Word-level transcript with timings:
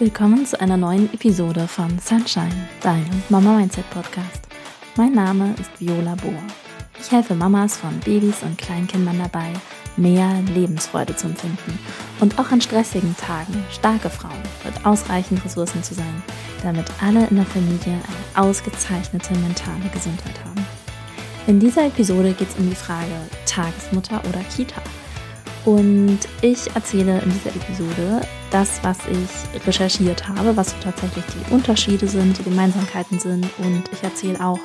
Willkommen 0.00 0.46
zu 0.46 0.58
einer 0.58 0.78
neuen 0.78 1.12
Episode 1.12 1.68
von 1.68 1.98
Sunshine, 1.98 2.70
deinem 2.80 3.22
Mama 3.28 3.58
Mindset 3.58 3.84
Podcast. 3.90 4.40
Mein 4.96 5.12
Name 5.12 5.54
ist 5.60 5.78
Viola 5.78 6.14
Bohr. 6.14 6.42
Ich 6.98 7.12
helfe 7.12 7.34
Mamas 7.34 7.76
von 7.76 8.00
Babys 8.00 8.42
und 8.42 8.56
Kleinkindern 8.56 9.18
dabei, 9.18 9.52
mehr 9.98 10.40
Lebensfreude 10.54 11.14
zu 11.14 11.26
empfinden 11.26 11.78
und 12.20 12.38
auch 12.38 12.50
an 12.50 12.62
stressigen 12.62 13.14
Tagen 13.18 13.62
starke 13.70 14.08
Frauen 14.08 14.40
mit 14.64 14.86
ausreichend 14.86 15.44
Ressourcen 15.44 15.82
zu 15.82 15.92
sein, 15.92 16.22
damit 16.62 16.86
alle 17.02 17.26
in 17.26 17.36
der 17.36 17.44
Familie 17.44 17.92
eine 17.92 18.48
ausgezeichnete 18.48 19.34
mentale 19.34 19.90
Gesundheit 19.92 20.42
haben. 20.46 20.66
In 21.46 21.60
dieser 21.60 21.88
Episode 21.88 22.32
geht 22.32 22.48
es 22.48 22.56
um 22.56 22.70
die 22.70 22.74
Frage 22.74 23.12
Tagesmutter 23.44 24.22
oder 24.26 24.40
Kita. 24.44 24.80
Und 25.64 26.18
ich 26.40 26.74
erzähle 26.74 27.20
in 27.20 27.30
dieser 27.30 27.50
Episode 27.50 28.22
das, 28.50 28.80
was 28.82 28.98
ich 29.06 29.66
recherchiert 29.66 30.26
habe, 30.26 30.56
was 30.56 30.74
tatsächlich 30.80 31.24
die 31.26 31.52
Unterschiede 31.52 32.08
sind, 32.08 32.38
die 32.38 32.44
Gemeinsamkeiten 32.44 33.18
sind. 33.18 33.46
Und 33.58 33.84
ich 33.92 34.02
erzähle 34.02 34.40
auch 34.40 34.58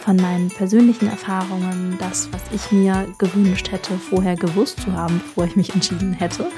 von 0.00 0.16
meinen 0.16 0.48
persönlichen 0.48 1.08
Erfahrungen, 1.08 1.96
das, 1.98 2.28
was 2.32 2.42
ich 2.52 2.72
mir 2.72 3.06
gewünscht 3.18 3.70
hätte, 3.70 3.96
vorher 3.96 4.36
gewusst 4.36 4.80
zu 4.80 4.92
haben, 4.92 5.20
bevor 5.24 5.44
ich 5.44 5.56
mich 5.56 5.72
entschieden 5.74 6.12
hätte. 6.12 6.50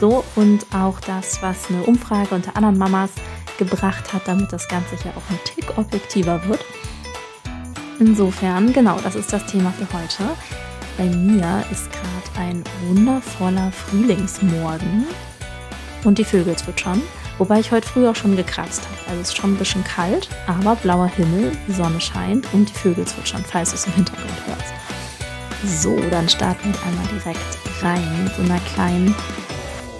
So, 0.00 0.24
und 0.34 0.66
auch 0.74 1.00
das, 1.00 1.40
was 1.40 1.70
eine 1.70 1.82
Umfrage 1.84 2.34
unter 2.34 2.56
anderen 2.56 2.78
Mamas 2.78 3.10
gebracht 3.58 4.12
hat, 4.12 4.26
damit 4.26 4.52
das 4.52 4.68
Ganze 4.68 4.96
ja 5.04 5.12
auch 5.12 5.30
ein 5.30 5.38
Tick 5.44 5.78
objektiver 5.78 6.46
wird. 6.48 6.64
Insofern, 8.00 8.72
genau, 8.72 8.98
das 9.02 9.14
ist 9.14 9.32
das 9.32 9.46
Thema 9.46 9.72
für 9.72 9.86
heute. 9.96 10.36
Bei 10.96 11.04
mir 11.04 11.64
ist 11.70 11.90
gerade 11.92 12.38
ein 12.38 12.64
wundervoller 12.86 13.72
Frühlingsmorgen 13.72 15.06
und 16.04 16.18
die 16.18 16.24
Vögel 16.24 16.56
zwitschern. 16.56 17.02
Wobei 17.38 17.60
ich 17.60 17.72
heute 17.72 17.88
früh 17.88 18.06
auch 18.06 18.16
schon 18.16 18.36
gekratzt 18.36 18.82
habe. 18.82 19.10
Also 19.10 19.22
es 19.22 19.28
ist 19.28 19.36
schon 19.36 19.54
ein 19.54 19.58
bisschen 19.58 19.82
kalt, 19.84 20.28
aber 20.46 20.76
blauer 20.76 21.08
Himmel, 21.08 21.52
die 21.66 21.72
Sonne 21.72 22.00
scheint 22.00 22.52
und 22.52 22.68
die 22.68 22.74
Vögel 22.74 23.06
zwitschern, 23.06 23.42
falls 23.46 23.70
du 23.70 23.76
es 23.76 23.86
im 23.86 23.94
Hintergrund 23.94 24.46
hörst. 24.46 25.82
So, 25.82 25.98
dann 26.10 26.28
starten 26.28 26.72
wir 26.72 26.82
einmal 26.82 27.06
direkt 27.06 27.58
rein 27.82 28.24
mit 28.24 28.34
so 28.34 28.42
einer 28.42 28.60
kleinen 28.74 29.14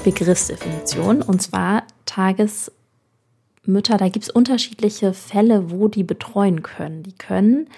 Begriffsdefinition. 0.04 1.22
Und 1.22 1.40
zwar 1.40 1.84
Tagesmütter, 2.04 3.96
da 3.96 4.08
gibt 4.08 4.24
es 4.24 4.30
unterschiedliche 4.30 5.12
Fälle, 5.14 5.70
wo 5.70 5.88
die 5.88 6.04
betreuen 6.04 6.62
können. 6.62 7.02
Die 7.02 7.14
können 7.14 7.68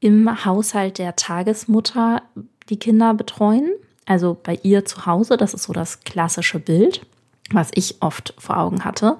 im 0.00 0.44
Haushalt 0.44 0.98
der 0.98 1.16
Tagesmutter 1.16 2.22
die 2.68 2.78
Kinder 2.78 3.14
betreuen. 3.14 3.70
Also 4.06 4.36
bei 4.42 4.58
ihr 4.62 4.84
zu 4.84 5.06
Hause, 5.06 5.36
das 5.36 5.54
ist 5.54 5.64
so 5.64 5.72
das 5.72 6.00
klassische 6.00 6.58
Bild 6.58 7.06
was 7.50 7.70
ich 7.74 8.02
oft 8.02 8.34
vor 8.38 8.58
Augen 8.58 8.84
hatte. 8.84 9.16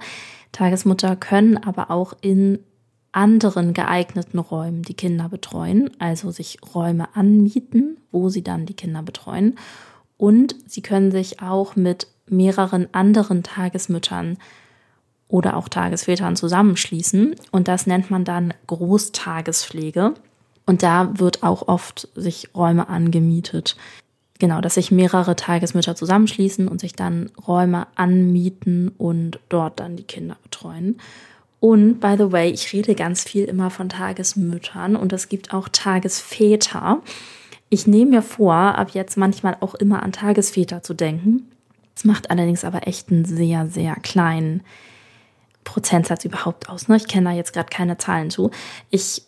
Tagesmutter 0.52 1.16
können 1.16 1.56
aber 1.56 1.90
auch 1.90 2.14
in 2.20 2.58
anderen 3.12 3.74
geeigneten 3.74 4.38
Räumen 4.38 4.82
die 4.82 4.94
Kinder 4.94 5.28
betreuen, 5.28 5.90
also 5.98 6.30
sich 6.30 6.58
Räume 6.74 7.14
anmieten, 7.16 7.96
wo 8.10 8.28
sie 8.28 8.42
dann 8.42 8.66
die 8.66 8.74
Kinder 8.74 9.02
betreuen. 9.02 9.56
Und 10.16 10.54
sie 10.66 10.82
können 10.82 11.10
sich 11.10 11.40
auch 11.40 11.76
mit 11.76 12.08
mehreren 12.26 12.92
anderen 12.92 13.42
Tagesmüttern 13.42 14.36
oder 15.28 15.56
auch 15.56 15.68
Tagesvätern 15.68 16.36
zusammenschließen. 16.36 17.34
Und 17.50 17.68
das 17.68 17.86
nennt 17.86 18.10
man 18.10 18.24
dann 18.24 18.52
Großtagespflege. 18.66 20.14
Und 20.68 20.82
da 20.82 21.18
wird 21.18 21.42
auch 21.42 21.66
oft 21.66 22.08
sich 22.14 22.50
Räume 22.54 22.88
angemietet, 22.88 23.76
Genau, 24.38 24.60
dass 24.60 24.74
sich 24.74 24.92
mehrere 24.92 25.34
Tagesmütter 25.34 25.96
zusammenschließen 25.96 26.68
und 26.68 26.80
sich 26.80 26.92
dann 26.92 27.30
Räume 27.48 27.88
anmieten 27.96 28.92
und 28.96 29.40
dort 29.48 29.80
dann 29.80 29.96
die 29.96 30.04
Kinder 30.04 30.36
betreuen. 30.44 31.00
Und 31.60 31.98
by 31.98 32.14
the 32.16 32.30
way, 32.30 32.48
ich 32.48 32.72
rede 32.72 32.94
ganz 32.94 33.24
viel 33.24 33.46
immer 33.46 33.70
von 33.70 33.88
Tagesmüttern 33.88 34.94
und 34.94 35.12
es 35.12 35.28
gibt 35.28 35.52
auch 35.52 35.68
Tagesväter. 35.68 37.02
Ich 37.68 37.88
nehme 37.88 38.12
mir 38.12 38.22
vor, 38.22 38.54
ab 38.54 38.90
jetzt 38.92 39.16
manchmal 39.16 39.56
auch 39.58 39.74
immer 39.74 40.04
an 40.04 40.12
Tagesväter 40.12 40.84
zu 40.84 40.94
denken. 40.94 41.50
Es 41.96 42.04
macht 42.04 42.30
allerdings 42.30 42.62
aber 42.62 42.86
echt 42.86 43.10
einen 43.10 43.24
sehr, 43.24 43.66
sehr 43.66 43.96
kleinen 43.96 44.62
Prozentsatz 45.64 46.24
überhaupt 46.24 46.68
aus. 46.68 46.86
Ne? 46.86 46.96
Ich 46.96 47.08
kenne 47.08 47.30
da 47.30 47.34
jetzt 47.34 47.52
gerade 47.52 47.70
keine 47.70 47.98
Zahlen 47.98 48.30
zu. 48.30 48.52
Ich 48.90 49.24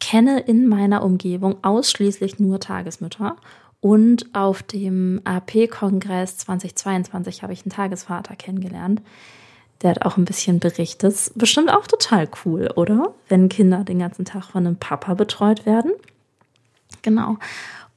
kenne 0.00 0.40
in 0.40 0.68
meiner 0.68 1.02
Umgebung 1.02 1.62
ausschließlich 1.62 2.38
nur 2.38 2.60
Tagesmütter 2.60 3.36
und 3.80 4.34
auf 4.34 4.62
dem 4.62 5.20
AP-Kongress 5.24 6.38
2022 6.38 7.42
habe 7.42 7.52
ich 7.52 7.62
einen 7.62 7.70
Tagesvater 7.70 8.34
kennengelernt. 8.34 9.02
Der 9.82 9.90
hat 9.90 10.04
auch 10.04 10.16
ein 10.16 10.24
bisschen 10.24 10.58
berichtet. 10.58 11.30
Bestimmt 11.36 11.70
auch 11.70 11.86
total 11.86 12.28
cool, 12.44 12.68
oder? 12.74 13.14
Wenn 13.28 13.48
Kinder 13.48 13.84
den 13.84 14.00
ganzen 14.00 14.24
Tag 14.24 14.44
von 14.44 14.66
einem 14.66 14.76
Papa 14.76 15.14
betreut 15.14 15.66
werden. 15.66 15.92
Genau. 17.02 17.36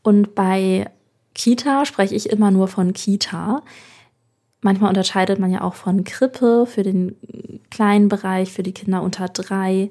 Und 0.03 0.35
bei 0.35 0.91
Kita 1.33 1.85
spreche 1.85 2.13
ich 2.13 2.29
immer 2.29 2.51
nur 2.51 2.67
von 2.67 2.93
Kita. 2.93 3.63
Manchmal 4.61 4.89
unterscheidet 4.89 5.39
man 5.39 5.51
ja 5.51 5.61
auch 5.61 5.73
von 5.73 6.03
Krippe 6.03 6.67
für 6.67 6.83
den 6.83 7.15
kleinen 7.71 8.09
Bereich, 8.09 8.51
für 8.51 8.61
die 8.61 8.73
Kinder 8.73 9.01
unter 9.01 9.27
drei 9.29 9.89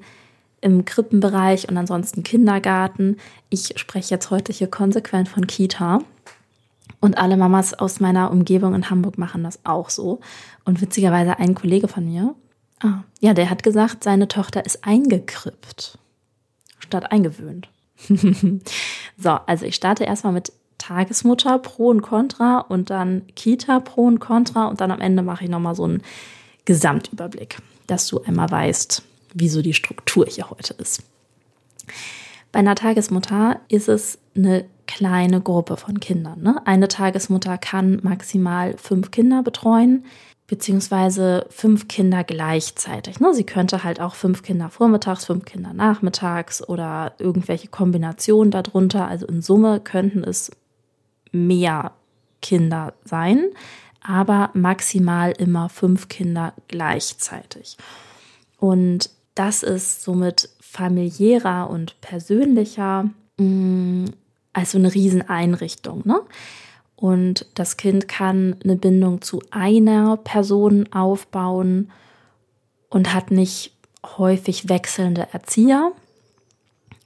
im 0.61 0.85
Krippenbereich 0.85 1.67
und 1.67 1.77
ansonsten 1.77 2.23
Kindergarten. 2.23 3.17
Ich 3.49 3.73
spreche 3.77 4.13
jetzt 4.13 4.29
heute 4.29 4.53
hier 4.53 4.67
konsequent 4.67 5.27
von 5.27 5.47
Kita. 5.47 5.99
Und 6.99 7.17
alle 7.17 7.35
Mamas 7.35 7.73
aus 7.73 7.99
meiner 7.99 8.29
Umgebung 8.29 8.75
in 8.75 8.89
Hamburg 8.91 9.17
machen 9.17 9.43
das 9.43 9.59
auch 9.65 9.89
so. 9.89 10.19
Und 10.65 10.81
witzigerweise 10.81 11.39
ein 11.39 11.55
Kollege 11.55 11.87
von 11.87 12.05
mir, 12.05 12.35
ah, 12.81 13.03
ja, 13.19 13.33
der 13.33 13.49
hat 13.49 13.63
gesagt, 13.63 14.03
seine 14.03 14.27
Tochter 14.27 14.65
ist 14.65 14.85
eingekrippt 14.85 15.97
statt 16.79 17.11
eingewöhnt. 17.11 17.69
so, 19.17 19.29
also 19.29 19.65
ich 19.65 19.75
starte 19.75 20.03
erstmal 20.03 20.33
mit 20.33 20.51
Tagesmutter 20.77 21.59
Pro 21.59 21.89
und 21.89 22.01
Contra 22.01 22.59
und 22.59 22.89
dann 22.89 23.27
Kita 23.35 23.79
Pro 23.79 24.05
und 24.05 24.19
Contra 24.19 24.67
und 24.67 24.81
dann 24.81 24.91
am 24.91 24.99
Ende 24.99 25.23
mache 25.23 25.43
ich 25.43 25.49
nochmal 25.49 25.75
so 25.75 25.83
einen 25.83 26.01
Gesamtüberblick, 26.65 27.57
dass 27.87 28.07
du 28.07 28.21
einmal 28.21 28.49
weißt, 28.49 29.03
wie 29.33 29.49
so 29.49 29.61
die 29.61 29.73
Struktur 29.73 30.25
hier 30.27 30.49
heute 30.49 30.73
ist. 30.73 31.03
Bei 32.51 32.59
einer 32.59 32.75
Tagesmutter 32.75 33.61
ist 33.69 33.87
es 33.87 34.19
eine 34.35 34.65
kleine 34.87 35.41
Gruppe 35.41 35.77
von 35.77 35.99
Kindern. 35.99 36.41
Ne? 36.41 36.61
Eine 36.65 36.87
Tagesmutter 36.87 37.57
kann 37.57 37.99
maximal 38.03 38.75
fünf 38.77 39.11
Kinder 39.11 39.41
betreuen, 39.41 40.05
beziehungsweise 40.47 41.45
fünf 41.49 41.87
Kinder 41.87 42.25
gleichzeitig. 42.25 43.21
Ne? 43.21 43.33
Sie 43.33 43.45
könnte 43.45 43.85
halt 43.85 44.01
auch 44.01 44.15
fünf 44.15 44.43
Kinder 44.43 44.69
vormittags, 44.69 45.25
fünf 45.25 45.45
Kinder 45.45 45.73
nachmittags 45.73 46.67
oder 46.67 47.13
irgendwelche 47.19 47.69
Kombinationen 47.69 48.51
darunter. 48.51 49.07
Also 49.07 49.25
in 49.27 49.41
Summe 49.41 49.79
könnten 49.79 50.25
es 50.25 50.51
mehr 51.31 51.93
Kinder 52.41 52.93
sein, 53.05 53.45
aber 54.01 54.49
maximal 54.53 55.31
immer 55.31 55.69
fünf 55.69 56.09
Kinder 56.09 56.53
gleichzeitig. 56.67 57.77
Und 58.57 59.09
das 59.35 59.63
ist 59.63 60.03
somit 60.03 60.49
familiärer 60.59 61.69
und 61.69 61.99
persönlicher 62.01 63.09
mh, 63.37 63.45
mm, 63.45 64.05
als 64.53 64.71
so 64.71 64.77
eine 64.77 64.93
Rieseneinrichtung. 64.93 66.01
Ne? 66.05 66.21
Und 66.95 67.45
das 67.55 67.77
Kind 67.77 68.07
kann 68.07 68.57
eine 68.63 68.75
Bindung 68.75 69.21
zu 69.21 69.41
einer 69.49 70.17
Person 70.17 70.91
aufbauen 70.91 71.91
und 72.89 73.13
hat 73.13 73.31
nicht 73.31 73.73
häufig 74.17 74.69
wechselnde 74.69 75.27
Erzieher. 75.31 75.93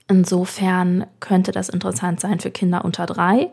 Insofern 0.08 1.06
könnte 1.20 1.52
das 1.52 1.68
interessant 1.68 2.20
sein 2.20 2.40
für 2.40 2.50
Kinder 2.50 2.84
unter 2.84 3.06
drei. 3.06 3.50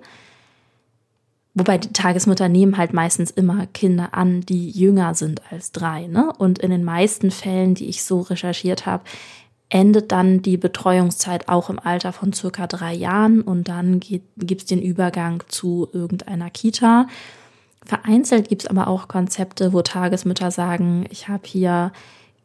Wobei 1.56 1.78
die 1.78 1.94
Tagesmutter 1.94 2.50
nehmen 2.50 2.78
halt 2.78 2.94
meistens 2.94 3.30
immer 3.30 3.68
Kinder 3.68 4.10
an, 4.14 4.42
die 4.42 4.72
jünger 4.72 5.14
sind 5.14 5.42
als 5.52 5.72
drei. 5.72 6.08
Ne? 6.08 6.34
Und 6.38 6.60
in 6.60 6.72
den 6.72 6.84
meisten 6.84 7.30
Fällen, 7.30 7.76
die 7.76 7.90
ich 7.90 8.04
so 8.04 8.22
recherchiert 8.22 8.88
habe, 8.88 9.04
endet 9.70 10.12
dann 10.12 10.42
die 10.42 10.58
Betreuungszeit 10.58 11.48
auch 11.50 11.70
im 11.70 11.80
Alter 11.80 12.14
von 12.14 12.34
circa 12.34 12.68
drei 12.68 12.94
Jahren 12.94 13.42
und 13.42 13.68
dann 13.68 14.00
gibt 14.00 14.62
es 14.62 14.66
den 14.68 14.82
Übergang 14.82 15.44
zu 15.48 15.88
irgendeiner 15.92 16.52
Kita. 16.52 17.08
Vereinzelt 17.84 18.50
gibt 18.50 18.64
es 18.64 18.70
aber 18.70 18.88
auch 18.88 19.08
Konzepte, 19.08 19.74
wo 19.74 19.82
Tagesmütter 19.82 20.52
sagen, 20.52 21.06
ich 21.10 21.28
habe 21.28 21.44
hier, 21.46 21.92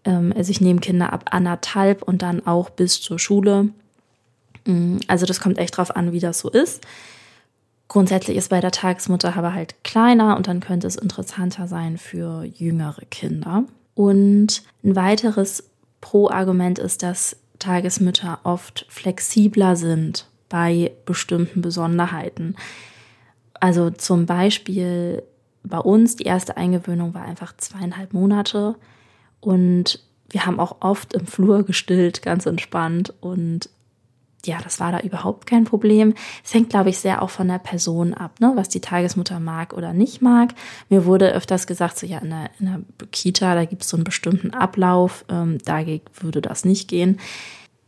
ähm, 0.05 0.33
also 0.37 0.51
ich 0.51 0.61
nehme 0.61 0.81
Kinder 0.81 1.13
ab 1.13 1.27
anderthalb 1.31 2.03
und 2.03 2.23
dann 2.23 2.47
auch 2.47 2.71
bis 2.71 3.01
zur 3.01 3.19
Schule. 3.19 3.69
Mm, 4.65 4.97
also 5.07 5.27
das 5.27 5.41
kommt 5.41 5.59
echt 5.59 5.77
drauf 5.77 5.95
an, 5.95 6.13
wie 6.13 6.21
das 6.21 6.39
so 6.39 6.49
ist. 6.49 6.87
Grundsätzlich 7.89 8.37
ist 8.37 8.51
bei 8.51 8.61
der 8.61 8.71
Tagesmutter 8.71 9.35
aber 9.37 9.55
halt 9.55 9.83
kleiner 9.83 10.37
und 10.37 10.47
dann 10.47 10.61
könnte 10.61 10.87
es 10.87 10.97
interessanter 10.97 11.67
sein 11.67 11.97
für 11.97 12.45
jüngere 12.45 13.05
Kinder. 13.11 13.65
Und 13.95 14.63
ein 14.85 14.95
weiteres 14.95 15.71
Pro-Argument 16.01 16.79
ist, 16.79 17.03
dass 17.03 17.37
Tagesmütter 17.59 18.41
oft 18.45 18.87
flexibler 18.89 19.75
sind 19.75 20.29
bei 20.49 20.93
bestimmten 21.07 21.63
Besonderheiten. 21.63 22.57
Also 23.55 23.91
zum 23.91 24.27
Beispiel 24.27 25.23
bei 25.65 25.79
uns, 25.79 26.17
die 26.17 26.25
erste 26.25 26.57
Eingewöhnung 26.57 27.15
war 27.15 27.23
einfach 27.23 27.57
zweieinhalb 27.57 28.13
Monate 28.13 28.77
Und 29.41 30.01
wir 30.31 30.47
haben 30.47 30.61
auch 30.61 30.77
oft 30.81 31.15
im 31.15 31.27
Flur 31.27 31.65
gestillt, 31.65 32.23
ganz 32.23 32.47
entspannt. 32.47 33.15
Und 33.21 33.71
ja, 34.47 34.59
das 34.63 34.81
war 34.81 34.93
da 34.93 35.01
überhaupt 35.01 35.47
kein 35.47 35.65
Problem. 35.65 36.15
Es 36.45 36.55
hängt, 36.55 36.71
glaube 36.71 36.91
ich, 36.91 36.99
sehr 36.99 37.23
auch 37.23 37.31
von 37.31 37.49
der 37.49 37.59
Person 37.59 38.15
ab, 38.15 38.41
ne, 38.41 38.53
was 38.55 38.69
die 38.69 38.81
Tagesmutter 38.81 39.41
mag 39.41 39.73
oder 39.73 39.93
nicht 39.93 40.23
mag. 40.23 40.55
Mir 40.89 41.05
wurde 41.05 41.33
öfters 41.33 41.67
gesagt, 41.67 41.99
so 41.99 42.07
ja, 42.07 42.19
in 42.19 42.31
der, 42.31 42.51
in 42.61 42.67
der 42.67 42.81
Kita, 43.11 43.55
da 43.55 43.65
gibt 43.65 43.83
es 43.83 43.89
so 43.89 43.97
einen 43.97 44.05
bestimmten 44.05 44.53
Ablauf, 44.53 45.25
ähm, 45.29 45.59
da 45.65 45.85
würde 46.21 46.41
das 46.41 46.65
nicht 46.65 46.89
gehen. 46.89 47.19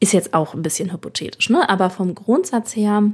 Ist 0.01 0.13
jetzt 0.13 0.35
auch 0.35 0.55
ein 0.55 0.63
bisschen 0.63 0.93
hypothetisch, 0.93 1.51
ne? 1.51 1.69
Aber 1.69 1.91
vom 1.91 2.15
Grundsatz 2.15 2.75
her 2.75 3.05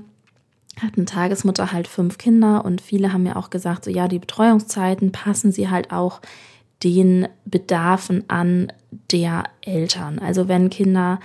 hat 0.81 0.97
eine 0.97 1.07
Tagesmutter 1.07 1.73
halt 1.73 1.89
fünf 1.89 2.19
Kinder 2.19 2.65
und 2.65 2.81
viele 2.81 3.13
haben 3.13 3.25
mir 3.25 3.37
auch 3.37 3.51
gesagt, 3.51 3.85
so 3.85 3.91
ja, 3.91 4.09
die 4.09 4.19
Betreuungszeiten 4.19 5.11
passen 5.11 5.53
sie 5.53 5.69
halt 5.69 5.91
auch 5.91 6.21
den 6.85 7.29
Bedarfen 7.45 8.25
an 8.29 8.73
der 9.11 9.45
Eltern. 9.63 10.19
Also 10.19 10.49
wenn 10.49 10.71
Kinder 10.71 11.21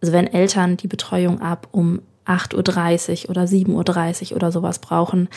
also 0.00 0.12
wenn 0.12 0.26
Eltern 0.26 0.76
die 0.76 0.88
Betreuung 0.88 1.40
ab 1.40 1.68
um 1.72 2.00
8.30 2.26 3.24
Uhr 3.24 3.30
oder 3.30 3.42
7.30 3.42 4.30
Uhr 4.30 4.36
oder 4.36 4.52
sowas 4.52 4.78
brauchen, 4.78 5.28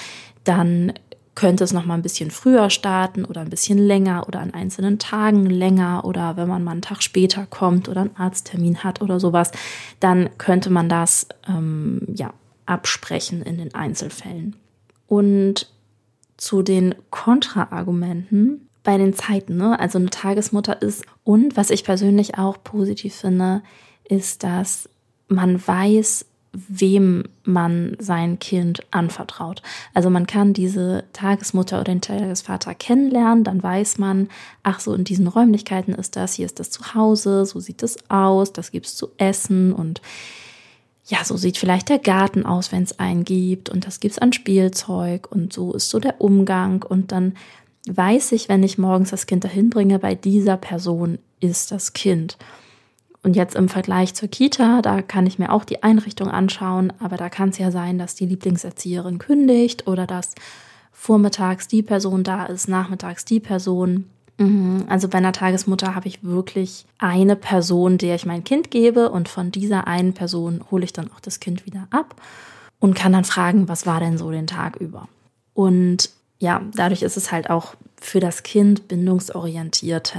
dann 0.44 0.94
könnte 1.36 1.63
es 1.63 1.74
noch 1.74 1.86
mal 1.86 1.95
ein 1.95 2.04
bisschen 2.04 2.30
früher 2.30 2.69
starten 2.69 3.25
oder 3.25 3.42
ein 3.42 3.50
bisschen 3.50 3.80
länger 3.80 4.27
oder 4.27 4.39
an 4.39 4.54
einzelnen 4.54 5.00
Tagen 5.00 5.48
länger 5.48 6.06
oder 6.06 6.38
wenn 6.38 6.48
man 6.48 6.63
mal 6.63 6.71
einen 6.71 6.81
Tag 6.81 7.01
später 7.01 7.48
kommt 7.48 7.89
oder 7.89 8.01
einen 8.01 8.15
Arzttermin 8.15 8.83
hat 8.83 9.01
oder 9.01 9.19
sowas, 9.19 9.51
dann 10.00 10.30
könnte 10.38 10.69
man 10.69 10.89
das 10.89 11.27
ähm, 11.48 12.01
ja 12.13 12.33
absprechen 12.66 13.42
in 13.42 13.57
den 13.57 13.74
Einzelfällen. 13.74 14.56
Und 15.07 15.71
zu 16.38 16.62
den 16.62 16.95
Kontraargumenten 17.09 18.69
bei 18.83 18.98
den 18.98 19.13
Zeiten, 19.13 19.57
ne? 19.57 19.80
also 19.80 19.98
eine 19.98 20.09
Tagesmutter 20.09 20.81
ist 20.81 21.06
und 21.24 21.56
was 21.56 21.69
ich 21.69 21.83
persönlich 21.83 22.38
auch 22.38 22.63
positiv 22.63 23.16
finde, 23.16 23.63
ist, 24.06 24.44
dass 24.44 24.90
man 25.28 25.66
weiß, 25.66 26.26
wem 26.54 27.24
man 27.44 27.98
sein 28.00 28.38
Kind 28.38 28.82
anvertraut. 28.92 29.64
Also 29.94 30.12
man 30.12 30.28
kann 30.28 30.54
diese 30.54 31.04
Tagesmutter 31.12 31.78
oder 31.78 31.86
den 31.86 32.02
Tagesvater 32.02 32.76
kennenlernen, 32.76 33.44
dann 33.44 33.62
weiß 33.64 33.98
man, 33.98 34.30
ach 34.62 34.80
so, 34.80 34.94
in 34.94 35.04
diesen 35.04 35.28
Räumlichkeiten 35.28 35.94
ist 35.94 36.16
das, 36.16 36.36
hier 36.36 36.46
ist 36.46 36.60
das 36.60 36.70
Zuhause, 36.70 37.46
so 37.46 37.60
sieht 37.60 37.82
es 37.82 37.98
aus, 38.10 38.54
das 38.54 38.72
gibt's 38.72 38.96
zu 38.96 39.10
essen 39.18 39.74
und 39.74 40.02
ja, 41.06 41.24
so 41.26 41.36
sieht 41.36 41.58
vielleicht 41.58 41.90
der 41.90 42.00
Garten 42.00 42.46
aus, 42.46 42.72
wenn 42.72 42.84
es 42.84 43.00
einen 43.00 43.26
gibt 43.26 43.70
und 43.70 43.88
das 43.88 44.00
gibt's 44.00 44.20
an 44.20 44.32
Spielzeug 44.32 45.30
und 45.32 45.52
so 45.52 45.74
ist 45.74 45.90
so 45.90 46.00
der 46.00 46.22
Umgang 46.22 46.84
und 46.84 47.12
dann 47.12 47.34
weiß 47.88 48.32
ich, 48.32 48.48
wenn 48.48 48.64
ich 48.64 48.78
morgens 48.78 49.10
das 49.10 49.26
Kind 49.26 49.44
dahin 49.44 49.70
bringe, 49.70 50.00
bei 50.00 50.16
dieser 50.16 50.56
Person 50.58 51.18
ist 51.40 51.72
das 51.72 51.94
Kind. 51.94 52.38
Und 53.24 53.38
jetzt 53.38 53.56
im 53.56 53.70
Vergleich 53.70 54.14
zur 54.14 54.28
Kita, 54.28 54.81
da 54.81 55.02
kann 55.02 55.25
ich 55.25 55.40
mir 55.40 55.52
auch 55.52 55.64
die 55.64 55.81
Einrichtung 55.81 56.30
anschauen, 56.30 56.92
aber 57.00 57.16
da 57.16 57.30
kann 57.30 57.50
es 57.50 57.58
ja 57.58 57.72
sein, 57.72 57.98
dass 57.98 58.16
die 58.16 58.25
Lieblingserzieherin 58.25 59.18
kündigt 59.18 59.88
oder 59.88 60.06
dass 60.06 60.36
vormittags 60.92 61.70
die 61.70 61.84
Person 61.84 62.24
da 62.24 62.46
ist, 62.46 62.68
nachmittags 62.68 63.24
die 63.24 63.40
Person. 63.40 64.10
Mhm. 64.38 64.86
Also 64.90 65.08
bei 65.08 65.20
einer 65.20 65.31
Tagesmutter 65.31 65.96
habe 65.96 66.08
ich 66.08 66.24
wirklich 66.24 66.86
eine 66.98 67.38
Person, 67.38 67.98
der 67.98 68.16
ich 68.16 68.25
mein 68.25 68.44
Kind 68.44 68.72
gebe 68.72 69.10
und 69.10 69.30
von 69.30 69.52
dieser 69.52 69.88
einen 69.88 70.14
Person 70.14 70.62
hole 70.69 70.84
ich 70.84 70.92
dann 70.92 71.10
auch 71.12 71.22
das 71.22 71.40
Kind 71.40 71.66
wieder 71.66 71.88
ab 71.92 72.16
und 72.80 72.94
kann 72.94 73.14
dann 73.14 73.24
fragen, 73.24 73.69
was 73.69 73.86
war 73.86 74.02
denn 74.02 74.18
so 74.18 74.31
den 74.31 74.48
Tag 74.48 74.76
über. 74.78 75.08
Und 75.54 76.10
ja, 76.40 76.62
dadurch 76.76 77.04
ist 77.04 77.16
es 77.16 77.31
halt 77.31 77.50
auch 77.50 77.76
für 78.02 78.19
das 78.19 78.44
Kind 78.44 78.90
bindungsorientiert. 78.90 80.14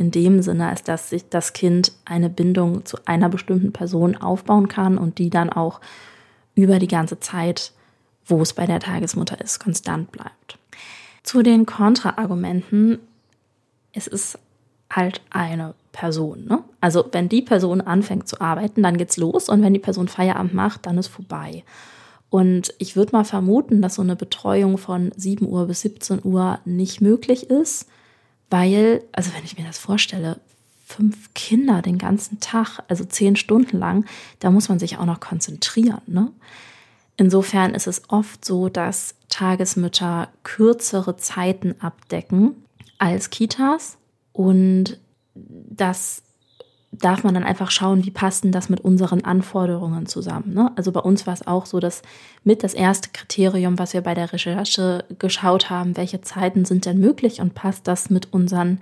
In 0.00 0.10
dem 0.10 0.40
Sinne, 0.40 0.66
als 0.66 0.82
dass 0.82 1.10
sich 1.10 1.28
das 1.28 1.52
Kind 1.52 1.92
eine 2.06 2.30
Bindung 2.30 2.86
zu 2.86 2.96
einer 3.04 3.28
bestimmten 3.28 3.70
Person 3.70 4.16
aufbauen 4.16 4.66
kann 4.66 4.96
und 4.96 5.18
die 5.18 5.28
dann 5.28 5.50
auch 5.50 5.78
über 6.54 6.78
die 6.78 6.88
ganze 6.88 7.20
Zeit, 7.20 7.72
wo 8.24 8.40
es 8.40 8.54
bei 8.54 8.64
der 8.64 8.80
Tagesmutter 8.80 9.38
ist, 9.42 9.60
konstant 9.60 10.10
bleibt. 10.10 10.58
Zu 11.22 11.42
den 11.42 11.66
Kontraargumenten, 11.66 12.98
es 13.92 14.06
ist 14.06 14.38
halt 14.88 15.20
eine 15.28 15.74
Person. 15.92 16.46
Ne? 16.46 16.64
Also 16.80 17.04
wenn 17.12 17.28
die 17.28 17.42
Person 17.42 17.82
anfängt 17.82 18.26
zu 18.26 18.40
arbeiten, 18.40 18.82
dann 18.82 18.96
geht's 18.96 19.18
los 19.18 19.50
und 19.50 19.60
wenn 19.60 19.74
die 19.74 19.80
Person 19.80 20.08
Feierabend 20.08 20.54
macht, 20.54 20.86
dann 20.86 20.96
ist 20.96 21.08
vorbei. 21.08 21.62
Und 22.30 22.72
ich 22.78 22.96
würde 22.96 23.12
mal 23.12 23.24
vermuten, 23.24 23.82
dass 23.82 23.96
so 23.96 24.02
eine 24.02 24.16
Betreuung 24.16 24.78
von 24.78 25.12
7 25.14 25.46
Uhr 25.46 25.66
bis 25.66 25.82
17 25.82 26.20
Uhr 26.24 26.58
nicht 26.64 27.02
möglich 27.02 27.50
ist 27.50 27.86
weil, 28.50 29.02
also 29.12 29.32
wenn 29.34 29.44
ich 29.44 29.56
mir 29.56 29.64
das 29.64 29.78
vorstelle, 29.78 30.40
fünf 30.86 31.32
Kinder 31.34 31.82
den 31.82 31.98
ganzen 31.98 32.40
Tag, 32.40 32.80
also 32.88 33.04
zehn 33.04 33.36
Stunden 33.36 33.78
lang, 33.78 34.04
da 34.40 34.50
muss 34.50 34.68
man 34.68 34.78
sich 34.78 34.98
auch 34.98 35.04
noch 35.04 35.20
konzentrieren. 35.20 36.02
Ne? 36.06 36.32
Insofern 37.16 37.74
ist 37.74 37.86
es 37.86 38.02
oft 38.08 38.44
so, 38.44 38.68
dass 38.68 39.14
Tagesmütter 39.28 40.28
kürzere 40.42 41.16
Zeiten 41.16 41.76
abdecken 41.80 42.64
als 42.98 43.30
Kitas 43.30 43.98
und 44.32 44.98
das 45.34 46.22
darf 46.92 47.22
man 47.22 47.34
dann 47.34 47.44
einfach 47.44 47.70
schauen, 47.70 48.04
wie 48.04 48.10
passt 48.10 48.42
denn 48.44 48.52
das 48.52 48.68
mit 48.68 48.80
unseren 48.80 49.24
Anforderungen 49.24 50.06
zusammen. 50.06 50.54
Ne? 50.54 50.72
Also 50.76 50.90
bei 50.90 51.00
uns 51.00 51.26
war 51.26 51.34
es 51.34 51.46
auch 51.46 51.66
so, 51.66 51.78
dass 51.78 52.02
mit 52.42 52.64
das 52.64 52.74
erste 52.74 53.10
Kriterium, 53.12 53.78
was 53.78 53.94
wir 53.94 54.00
bei 54.00 54.14
der 54.14 54.32
Recherche 54.32 55.04
geschaut 55.18 55.70
haben, 55.70 55.96
welche 55.96 56.20
Zeiten 56.20 56.64
sind 56.64 56.86
denn 56.86 56.98
möglich 56.98 57.40
und 57.40 57.54
passt 57.54 57.86
das 57.86 58.10
mit 58.10 58.32
unseren 58.32 58.80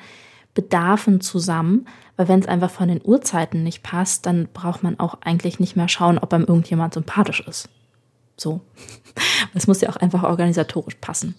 Bedarfen 0.54 1.20
zusammen. 1.20 1.86
Weil 2.16 2.28
wenn 2.28 2.40
es 2.40 2.48
einfach 2.48 2.70
von 2.70 2.88
den 2.88 3.02
Uhrzeiten 3.04 3.62
nicht 3.62 3.82
passt, 3.82 4.24
dann 4.24 4.48
braucht 4.54 4.82
man 4.82 4.98
auch 4.98 5.18
eigentlich 5.20 5.60
nicht 5.60 5.76
mehr 5.76 5.88
schauen, 5.88 6.18
ob 6.18 6.32
einem 6.32 6.46
irgendjemand 6.46 6.94
sympathisch 6.94 7.40
ist. 7.40 7.68
So. 8.36 8.60
Es 9.54 9.66
muss 9.66 9.80
ja 9.80 9.88
auch 9.88 9.96
einfach 9.96 10.22
organisatorisch 10.22 10.96
passen. 11.00 11.34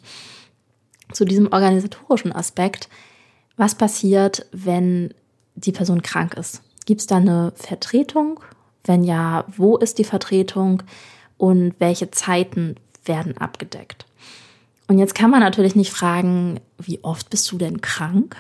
Zu 1.14 1.26
diesem 1.26 1.52
organisatorischen 1.52 2.34
Aspekt, 2.34 2.90
was 3.56 3.76
passiert, 3.76 4.46
wenn 4.52 5.14
die 5.60 5.72
Person 5.72 6.02
krank 6.02 6.36
ist. 6.36 6.62
Gibt 6.86 7.02
es 7.02 7.08
da 7.08 7.18
eine 7.18 7.54
Vertretung? 7.56 8.40
Wenn 8.84 9.04
ja, 9.04 9.46
wo 9.56 9.78
ist 9.78 10.00
die 10.00 10.04
Vertretung 10.04 10.84
und 11.38 11.76
welche 11.80 12.12
Zeiten 12.12 12.76
werden 13.06 13.38
abgedeckt? 13.38 14.06
Und 14.88 14.98
jetzt 14.98 15.14
kann 15.14 15.30
man 15.30 15.42
natürlich 15.42 15.76
nicht 15.76 15.92
fragen, 15.92 16.60
wie 16.80 17.04
oft 17.04 17.30
bist 17.30 17.52
du 17.52 17.58
denn 17.58 17.82
krank? 17.82 18.36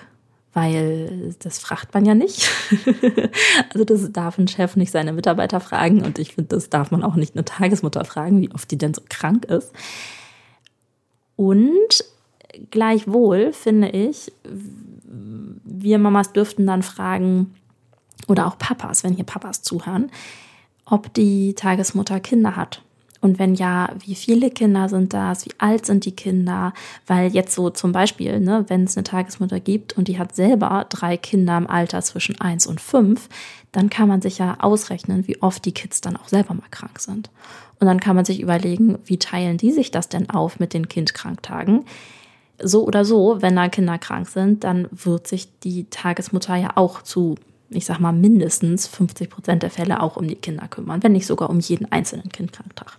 Weil 0.53 1.35
das 1.39 1.59
fragt 1.59 1.93
man 1.93 2.05
ja 2.05 2.15
nicht. 2.15 2.49
also 3.71 3.85
das 3.85 4.11
darf 4.11 4.39
ein 4.39 4.47
Chef 4.47 4.75
nicht 4.75 4.91
seine 4.91 5.13
Mitarbeiter 5.13 5.59
fragen 5.59 6.03
und 6.03 6.17
ich 6.17 6.33
finde, 6.33 6.55
das 6.55 6.71
darf 6.71 6.89
man 6.89 7.03
auch 7.03 7.15
nicht 7.15 7.35
eine 7.35 7.45
Tagesmutter 7.45 8.03
fragen, 8.03 8.41
wie 8.41 8.51
oft 8.51 8.71
die 8.71 8.77
denn 8.77 8.95
so 8.95 9.03
krank 9.07 9.45
ist. 9.45 9.71
Und 11.35 12.03
gleichwohl 12.71 13.53
finde 13.53 13.89
ich, 13.89 14.31
wir 15.63 15.99
Mamas 15.99 16.33
dürften 16.33 16.65
dann 16.65 16.83
fragen, 16.83 17.53
oder 18.27 18.47
auch 18.47 18.57
Papas, 18.57 19.03
wenn 19.03 19.15
hier 19.15 19.23
Papas 19.23 19.61
zuhören, 19.61 20.11
ob 20.85 21.13
die 21.13 21.53
Tagesmutter 21.55 22.19
Kinder 22.19 22.55
hat. 22.55 22.81
Und 23.21 23.37
wenn 23.37 23.55
ja, 23.55 23.89
wie 24.05 24.15
viele 24.15 24.49
Kinder 24.49 24.87
sind 24.87 25.13
das? 25.13 25.45
Wie 25.45 25.51
alt 25.57 25.85
sind 25.85 26.05
die 26.05 26.15
Kinder? 26.15 26.73
Weil 27.05 27.33
jetzt 27.33 27.53
so 27.53 27.69
zum 27.69 27.91
Beispiel, 27.91 28.39
ne, 28.39 28.63
wenn 28.69 28.85
es 28.85 28.95
eine 28.95 29.03
Tagesmutter 29.03 29.59
gibt 29.59 29.97
und 29.97 30.07
die 30.07 30.17
hat 30.17 30.35
selber 30.35 30.85
drei 30.87 31.17
Kinder 31.17 31.57
im 31.57 31.69
Alter 31.69 32.01
zwischen 32.01 32.39
eins 32.39 32.65
und 32.65 32.79
fünf, 32.79 33.27
dann 33.73 33.89
kann 33.89 34.07
man 34.07 34.21
sich 34.21 34.37
ja 34.37 34.57
ausrechnen, 34.61 35.27
wie 35.27 35.41
oft 35.41 35.65
die 35.65 35.73
Kids 35.73 35.99
dann 35.99 36.15
auch 36.15 36.29
selber 36.29 36.53
mal 36.53 36.69
krank 36.71 36.99
sind. 36.99 37.29
Und 37.79 37.87
dann 37.87 37.99
kann 37.99 38.15
man 38.15 38.25
sich 38.25 38.39
überlegen, 38.39 38.97
wie 39.05 39.19
teilen 39.19 39.57
die 39.57 39.71
sich 39.71 39.91
das 39.91 40.07
denn 40.07 40.29
auf 40.29 40.59
mit 40.59 40.73
den 40.73 40.87
Kindkranktagen? 40.87 41.85
So 42.63 42.85
oder 42.85 43.05
so, 43.05 43.41
wenn 43.41 43.55
da 43.55 43.69
Kinder 43.69 43.97
krank 43.97 44.27
sind, 44.27 44.63
dann 44.63 44.87
wird 44.91 45.27
sich 45.27 45.59
die 45.59 45.89
Tagesmutter 45.89 46.55
ja 46.55 46.71
auch 46.75 47.01
zu, 47.01 47.35
ich 47.69 47.85
sag 47.85 47.99
mal, 47.99 48.11
mindestens 48.11 48.87
50 48.87 49.29
Prozent 49.29 49.63
der 49.63 49.71
Fälle 49.71 50.01
auch 50.01 50.17
um 50.17 50.27
die 50.27 50.35
Kinder 50.35 50.67
kümmern, 50.67 51.03
wenn 51.03 51.13
nicht 51.13 51.27
sogar 51.27 51.49
um 51.49 51.59
jeden 51.59 51.91
einzelnen 51.91 52.29
Kindkranktag. 52.29 52.97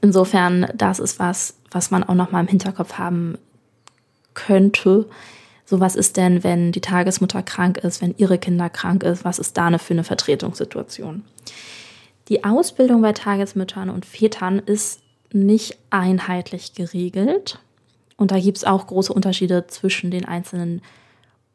Insofern, 0.00 0.66
das 0.74 0.98
ist 0.98 1.18
was, 1.18 1.56
was 1.70 1.90
man 1.90 2.04
auch 2.04 2.14
noch 2.14 2.30
mal 2.32 2.40
im 2.40 2.48
Hinterkopf 2.48 2.94
haben 2.94 3.38
könnte. 4.34 5.06
So 5.64 5.80
was 5.80 5.96
ist 5.96 6.16
denn, 6.16 6.44
wenn 6.44 6.72
die 6.72 6.80
Tagesmutter 6.80 7.42
krank 7.42 7.78
ist, 7.78 8.02
wenn 8.02 8.14
ihre 8.16 8.38
Kinder 8.38 8.68
krank 8.68 9.02
ist? 9.02 9.24
Was 9.24 9.38
ist 9.38 9.56
da 9.56 9.66
eine 9.66 9.78
für 9.78 9.94
eine 9.94 10.04
Vertretungssituation? 10.04 11.24
Die 12.28 12.44
Ausbildung 12.44 13.02
bei 13.02 13.12
Tagesmüttern 13.12 13.90
und 13.90 14.06
Vätern 14.06 14.58
ist 14.58 15.00
nicht 15.32 15.78
einheitlich 15.90 16.74
geregelt. 16.74 17.58
Und 18.16 18.30
da 18.30 18.38
gibt 18.38 18.58
es 18.58 18.64
auch 18.64 18.86
große 18.86 19.12
Unterschiede 19.12 19.66
zwischen 19.66 20.10
den 20.10 20.24
einzelnen 20.24 20.82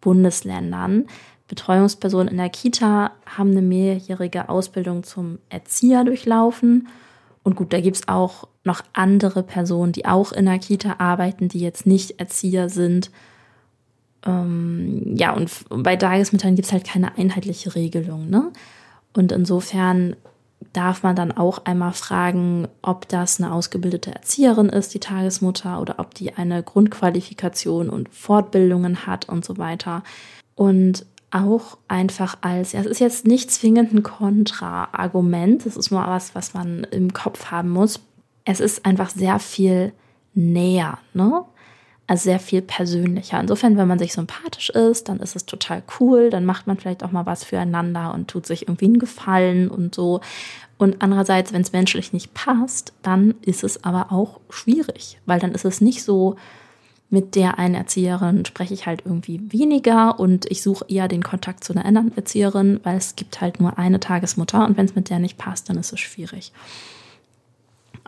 Bundesländern. 0.01 1.06
Betreuungspersonen 1.48 2.28
in 2.30 2.38
der 2.38 2.50
Kita 2.50 3.12
haben 3.25 3.51
eine 3.51 3.62
mehrjährige 3.62 4.50
Ausbildung 4.50 5.04
zum 5.04 5.39
Erzieher 5.50 6.04
durchlaufen. 6.04 6.88
Und 7.44 7.56
gut, 7.56 7.74
da 7.74 7.82
gibt 7.82 7.98
es 7.98 8.08
auch 8.08 8.48
noch 8.63 8.84
andere 8.94 9.42
Personen, 9.44 9.92
die 9.92 10.06
auch 10.06 10.32
in 10.32 10.46
der 10.46 10.60
Kita 10.60 10.96
arbeiten, 11.00 11.48
die 11.48 11.60
jetzt 11.60 11.88
nicht 11.88 12.20
Erzieher 12.20 12.70
sind. 12.70 13.10
Ähm, 14.25 15.16
ja, 15.16 15.34
und 15.34 15.50
bei 15.70 15.96
Tagesmüttern 15.96 16.56
gibt 16.56 16.68
es 16.68 16.72
halt 16.72 16.86
keine 16.86 17.18
einheitliche 17.18 17.74
Regelung. 17.74 18.30
Ne? 18.30 18.51
Und 19.13 19.32
insofern 19.32 20.16
darf 20.74 21.04
man 21.04 21.16
dann 21.16 21.32
auch 21.32 21.66
einmal 21.66 21.94
fragen, 21.94 22.68
ob 22.82 23.08
das 23.08 23.39
eine 23.39 23.54
ausgebildete 23.54 24.13
Erzieherin 24.13 24.70
ist, 24.70 24.94
die 24.94 25.00
Tagesmutter, 25.00 25.82
oder 25.82 25.96
ob 26.00 26.13
die 26.13 26.34
eine 26.34 26.62
Grundqualifikation 26.63 27.89
und 27.89 28.10
Fortbildungen 28.10 29.08
hat 29.08 29.28
und 29.30 29.46
so 29.46 29.58
weiter. 29.58 30.04
Und 30.56 31.06
auch 31.32 31.78
einfach 31.88 32.38
als, 32.42 32.74
ja, 32.74 32.82
es 32.82 32.86
ist 32.86 33.00
jetzt 33.00 33.25
nicht 33.25 33.51
zwingend 33.51 33.94
ein 33.94 34.04
Kontra-Argument, 34.04 35.66
es 35.66 35.78
ist 35.78 35.92
nur 35.92 36.06
was, 36.06 36.36
was 36.36 36.54
man 36.54 36.84
im 36.86 37.13
Kopf 37.13 37.51
haben 37.51 37.70
muss. 37.70 38.00
Es 38.46 38.60
ist 38.60 38.86
einfach 38.86 39.10
sehr 39.10 39.39
viel 39.39 39.94
näher, 40.34 40.98
ne? 41.13 41.46
Also 42.10 42.24
sehr 42.24 42.39
viel 42.39 42.63
persönlicher. 42.63 43.39
Insofern, 43.39 43.78
wenn 43.78 43.88
man 43.88 44.00
sich 44.00 44.13
sympathisch 44.13 44.72
ist, 44.72 45.10
dann 45.10 45.20
ist 45.20 45.36
es 45.36 45.46
total 45.46 45.84
cool. 46.00 46.32
Dann 46.32 46.44
macht 46.44 46.66
man 46.66 46.75
vielleicht 46.75 47.04
auch 47.04 47.12
mal 47.12 47.28
was 47.28 47.44
füreinander 47.44 48.16
und 48.16 48.28
tut 48.28 48.48
sich 48.48 48.63
irgendwie 48.63 48.86
einen 48.86 48.98
Gefallen 48.98 49.70
und 49.70 49.94
so. 49.94 50.20
Und 50.80 51.04
andererseits, 51.04 51.54
wenn 51.54 51.62
es 51.62 51.72
menschlich 51.72 52.12
nicht 52.12 52.34
passt, 52.34 52.94
dann 53.04 53.36
ist 53.44 53.63
es 53.63 53.84
aber 53.84 54.12
auch 54.12 54.39
schwierig, 54.50 55.20
weil 55.28 55.39
dann 55.39 55.51
ist 55.51 55.66
es 55.66 55.82
nicht 55.82 56.01
so, 56.01 56.36
mit 57.12 57.36
der 57.36 57.60
einen 57.60 57.75
Erzieherin 57.75 58.44
spreche 58.44 58.74
ich 58.74 58.88
halt 58.88 59.04
irgendwie 59.06 59.39
weniger 59.51 60.20
und 60.20 60.50
ich 60.50 60.63
suche 60.63 60.86
eher 60.88 61.08
den 61.08 61.22
Kontakt 61.22 61.63
zu 61.63 61.74
einer 61.74 61.86
anderen 61.86 62.18
Erzieherin, 62.18 62.80
weil 62.82 62.98
es 62.98 63.18
gibt 63.18 63.39
halt 63.39 63.60
nur 63.60 63.78
eine 63.78 64.00
Tagesmutter 64.00 64.66
und 64.66 64.78
wenn 64.78 64.86
es 64.86 64.96
mit 64.96 65.12
der 65.12 65.20
nicht 65.20 65.38
passt, 65.38 65.70
dann 65.70 65.78
ist 65.78 65.94
es 65.94 66.00
schwierig. 66.00 66.54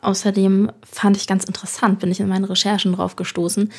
Außerdem 0.01 0.72
fand 0.84 1.17
ich 1.17 1.27
ganz 1.27 1.43
interessant, 1.43 2.00
bin 2.00 2.12
ich 2.12 2.20
in 2.20 2.27
meinen 2.27 2.46
Recherchen 2.46 2.93
drauf 2.93 3.15
gestoßen, 3.15 3.72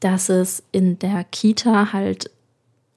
dass 0.00 0.28
es 0.28 0.62
in 0.72 0.98
der 0.98 1.24
Kita 1.24 1.92
halt 1.92 2.30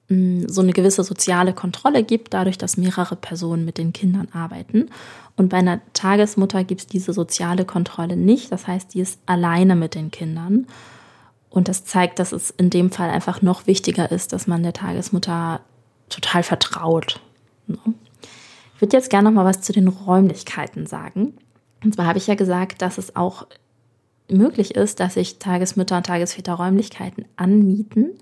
hm, 0.08 0.48
so 0.48 0.60
eine 0.60 0.72
gewisse 0.72 1.04
soziale 1.04 1.52
Kontrolle 1.52 2.02
gibt, 2.02 2.34
dadurch, 2.34 2.58
dass 2.58 2.76
mehrere 2.76 3.16
Personen 3.16 3.64
mit 3.64 3.78
den 3.78 3.92
Kindern 3.92 4.28
arbeiten. 4.32 4.90
Und 5.36 5.48
bei 5.48 5.58
einer 5.58 5.80
Tagesmutter 5.92 6.64
gibt 6.64 6.80
es 6.82 6.86
diese 6.86 7.12
soziale 7.12 7.64
Kontrolle 7.64 8.16
nicht. 8.16 8.50
Das 8.52 8.66
heißt, 8.66 8.94
die 8.94 9.00
ist 9.00 9.20
alleine 9.26 9.76
mit 9.76 9.94
den 9.94 10.10
Kindern. 10.10 10.66
Und 11.48 11.68
das 11.68 11.84
zeigt, 11.84 12.18
dass 12.18 12.32
es 12.32 12.50
in 12.50 12.70
dem 12.70 12.90
Fall 12.90 13.10
einfach 13.10 13.42
noch 13.42 13.66
wichtiger 13.66 14.10
ist, 14.10 14.32
dass 14.32 14.46
man 14.46 14.62
der 14.62 14.72
Tagesmutter 14.72 15.60
total 16.08 16.42
vertraut. 16.42 17.20
Ne? 17.66 17.78
Ich 18.74 18.80
würde 18.80 18.96
jetzt 18.96 19.10
gerne 19.10 19.28
noch 19.28 19.34
mal 19.34 19.44
was 19.44 19.60
zu 19.60 19.72
den 19.72 19.88
Räumlichkeiten 19.88 20.86
sagen. 20.86 21.34
Und 21.82 21.94
zwar 21.94 22.06
habe 22.06 22.18
ich 22.18 22.26
ja 22.26 22.34
gesagt, 22.34 22.82
dass 22.82 22.98
es 22.98 23.16
auch 23.16 23.46
möglich 24.30 24.74
ist, 24.74 25.00
dass 25.00 25.14
sich 25.14 25.38
Tagesmütter 25.38 25.96
und 25.96 26.06
Tagesväter 26.06 26.54
Räumlichkeiten 26.54 27.24
anmieten. 27.36 28.18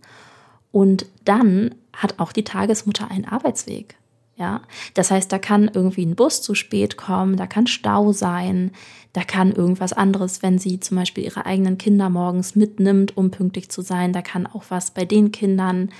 Und 0.72 1.06
dann 1.24 1.74
hat 1.92 2.18
auch 2.18 2.32
die 2.32 2.44
Tagesmutter 2.44 3.10
einen 3.10 3.24
Arbeitsweg. 3.24 3.96
Ja, 4.36 4.62
das 4.94 5.10
heißt, 5.10 5.32
da 5.32 5.38
kann 5.40 5.68
irgendwie 5.72 6.06
ein 6.06 6.14
Bus 6.14 6.42
zu 6.42 6.54
spät 6.54 6.96
kommen, 6.96 7.36
da 7.36 7.48
kann 7.48 7.66
Stau 7.66 8.12
sein, 8.12 8.70
da 9.12 9.24
kann 9.24 9.50
irgendwas 9.50 9.92
anderes, 9.92 10.44
wenn 10.44 10.58
sie 10.58 10.78
zum 10.78 10.96
Beispiel 10.96 11.24
ihre 11.24 11.44
eigenen 11.44 11.76
Kinder 11.76 12.08
morgens 12.08 12.54
mitnimmt, 12.54 13.16
um 13.16 13.32
pünktlich 13.32 13.68
zu 13.68 13.82
sein, 13.82 14.12
da 14.12 14.22
kann 14.22 14.46
auch 14.46 14.62
was 14.68 14.92
bei 14.92 15.04
den 15.04 15.32
Kindern 15.32 15.90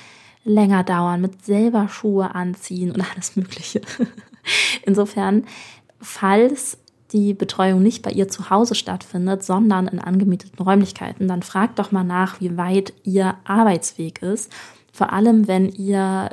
länger 0.45 0.85
dauern, 0.85 1.21
mit 1.21 1.45
selber 1.45 1.88
Schuhe 1.88 2.33
anziehen 2.37 2.93
und 2.93 3.05
alles 3.12 3.35
Mögliche. 3.35 3.81
Insofern, 4.87 5.45
falls 6.00 6.79
die 7.12 7.33
Betreuung 7.35 7.83
nicht 7.83 8.03
bei 8.03 8.11
ihr 8.11 8.29
zu 8.29 8.50
Hause 8.50 8.75
stattfindet, 8.75 9.43
sondern 9.43 9.88
in 9.88 9.99
angemieteten 9.99 10.65
Räumlichkeiten, 10.65 11.29
dann 11.29 11.43
fragt 11.43 11.79
doch 11.79 11.91
mal 11.91 12.05
nach, 12.05 12.41
wie 12.41 12.57
weit 12.57 12.93
ihr 13.05 13.37
Arbeitsweg 13.45 14.23
ist. 14.23 14.53
Vor 14.93 15.12
allem, 15.12 15.49
wenn 15.49 15.69
ihr 15.71 16.31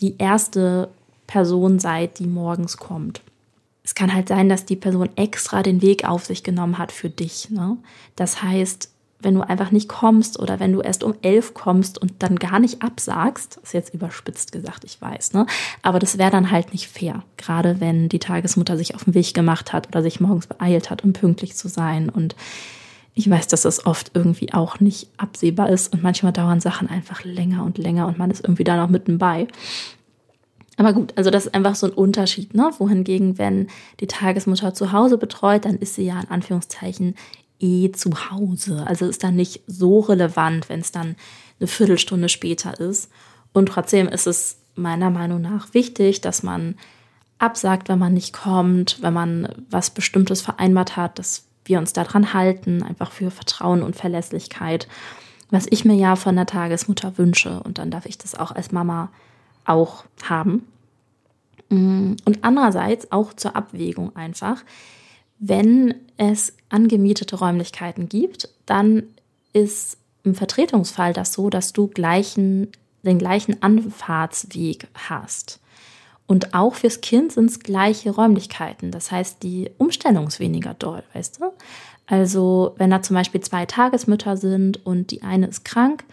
die 0.00 0.16
erste 0.18 0.88
Person 1.26 1.78
seid, 1.78 2.18
die 2.18 2.26
morgens 2.26 2.76
kommt. 2.76 3.22
Es 3.84 3.94
kann 3.94 4.14
halt 4.14 4.28
sein, 4.28 4.48
dass 4.48 4.64
die 4.64 4.76
Person 4.76 5.10
extra 5.16 5.62
den 5.62 5.82
Weg 5.82 6.08
auf 6.08 6.24
sich 6.24 6.42
genommen 6.42 6.78
hat 6.78 6.90
für 6.90 7.10
dich. 7.10 7.50
Ne? 7.50 7.76
Das 8.16 8.42
heißt, 8.42 8.90
wenn 9.24 9.34
du 9.34 9.40
einfach 9.40 9.70
nicht 9.70 9.88
kommst 9.88 10.38
oder 10.38 10.60
wenn 10.60 10.72
du 10.72 10.80
erst 10.80 11.02
um 11.02 11.14
elf 11.22 11.54
kommst 11.54 12.00
und 12.00 12.12
dann 12.20 12.36
gar 12.36 12.58
nicht 12.58 12.82
absagst, 12.82 13.58
ist 13.62 13.74
jetzt 13.74 13.94
überspitzt 13.94 14.52
gesagt, 14.52 14.84
ich 14.84 15.00
weiß, 15.00 15.32
ne? 15.32 15.46
Aber 15.82 15.98
das 15.98 16.18
wäre 16.18 16.30
dann 16.30 16.50
halt 16.50 16.72
nicht 16.72 16.88
fair. 16.88 17.22
Gerade 17.36 17.80
wenn 17.80 18.08
die 18.08 18.18
Tagesmutter 18.18 18.76
sich 18.76 18.94
auf 18.94 19.04
den 19.04 19.14
Weg 19.14 19.34
gemacht 19.34 19.72
hat 19.72 19.88
oder 19.88 20.02
sich 20.02 20.20
morgens 20.20 20.46
beeilt 20.46 20.90
hat, 20.90 21.02
um 21.02 21.12
pünktlich 21.12 21.56
zu 21.56 21.68
sein. 21.68 22.08
Und 22.08 22.36
ich 23.14 23.28
weiß, 23.28 23.48
dass 23.48 23.62
das 23.62 23.86
oft 23.86 24.10
irgendwie 24.14 24.52
auch 24.52 24.80
nicht 24.80 25.08
absehbar 25.16 25.70
ist 25.70 25.92
und 25.92 26.02
manchmal 26.02 26.32
dauern 26.32 26.60
Sachen 26.60 26.88
einfach 26.88 27.24
länger 27.24 27.64
und 27.64 27.78
länger 27.78 28.06
und 28.06 28.18
man 28.18 28.30
ist 28.30 28.44
irgendwie 28.44 28.64
da 28.64 28.76
noch 28.76 28.88
mitten 28.88 29.18
bei. 29.18 29.48
Aber 30.76 30.92
gut, 30.92 31.12
also 31.16 31.30
das 31.30 31.46
ist 31.46 31.54
einfach 31.54 31.76
so 31.76 31.86
ein 31.86 31.92
Unterschied, 31.92 32.54
ne? 32.54 32.70
Wohingegen, 32.78 33.38
wenn 33.38 33.68
die 34.00 34.08
Tagesmutter 34.08 34.74
zu 34.74 34.90
Hause 34.92 35.18
betreut, 35.18 35.64
dann 35.64 35.78
ist 35.78 35.94
sie 35.94 36.04
ja 36.04 36.20
in 36.20 36.28
Anführungszeichen 36.28 37.14
eh 37.64 37.90
zu 37.92 38.30
Hause. 38.30 38.84
Also 38.86 39.06
ist 39.06 39.24
dann 39.24 39.36
nicht 39.36 39.62
so 39.66 40.00
relevant, 40.00 40.68
wenn 40.68 40.80
es 40.80 40.92
dann 40.92 41.16
eine 41.58 41.66
Viertelstunde 41.66 42.28
später 42.28 42.78
ist. 42.78 43.10
Und 43.52 43.66
trotzdem 43.66 44.08
ist 44.08 44.26
es 44.26 44.58
meiner 44.74 45.10
Meinung 45.10 45.40
nach 45.40 45.72
wichtig, 45.72 46.20
dass 46.20 46.42
man 46.42 46.76
absagt, 47.38 47.88
wenn 47.88 47.98
man 47.98 48.14
nicht 48.14 48.32
kommt, 48.32 49.02
wenn 49.02 49.14
man 49.14 49.48
was 49.70 49.90
Bestimmtes 49.90 50.42
vereinbart 50.42 50.96
hat, 50.96 51.18
dass 51.18 51.46
wir 51.64 51.78
uns 51.78 51.92
daran 51.92 52.34
halten, 52.34 52.82
einfach 52.82 53.10
für 53.10 53.30
Vertrauen 53.30 53.82
und 53.82 53.96
Verlässlichkeit, 53.96 54.86
was 55.50 55.66
ich 55.70 55.84
mir 55.84 55.94
ja 55.94 56.16
von 56.16 56.36
der 56.36 56.46
Tagesmutter 56.46 57.16
wünsche. 57.16 57.60
Und 57.60 57.78
dann 57.78 57.90
darf 57.90 58.06
ich 58.06 58.18
das 58.18 58.34
auch 58.34 58.50
als 58.50 58.72
Mama 58.72 59.10
auch 59.64 60.04
haben. 60.22 60.66
Mm, 61.70 62.16
und 62.24 62.38
andererseits 62.42 63.10
auch 63.12 63.32
zur 63.32 63.56
Abwägung 63.56 64.14
einfach, 64.14 64.62
wenn 65.46 65.94
es 66.16 66.54
angemietete 66.70 67.36
Räumlichkeiten 67.36 68.08
gibt, 68.08 68.48
dann 68.66 69.02
ist 69.52 69.98
im 70.22 70.34
Vertretungsfall 70.34 71.12
das 71.12 71.34
so, 71.34 71.50
dass 71.50 71.72
du 71.72 71.88
gleichen, 71.88 72.68
den 73.02 73.18
gleichen 73.18 73.62
Anfahrtsweg 73.62 74.88
hast. 74.94 75.60
Und 76.26 76.54
auch 76.54 76.76
fürs 76.76 77.02
Kind 77.02 77.32
sind 77.32 77.50
es 77.50 77.60
gleiche 77.60 78.10
Räumlichkeiten. 78.10 78.90
Das 78.90 79.12
heißt, 79.12 79.42
die 79.42 79.70
Umstellung 79.76 80.28
ist 80.28 80.40
weniger 80.40 80.72
doll, 80.72 81.02
weißt 81.12 81.40
du? 81.40 81.52
Also, 82.06 82.74
wenn 82.78 82.90
da 82.90 83.02
zum 83.02 83.14
Beispiel 83.14 83.42
zwei 83.42 83.66
Tagesmütter 83.66 84.38
sind 84.38 84.84
und 84.86 85.10
die 85.10 85.22
eine 85.22 85.46
ist 85.46 85.64
krank, 85.64 86.04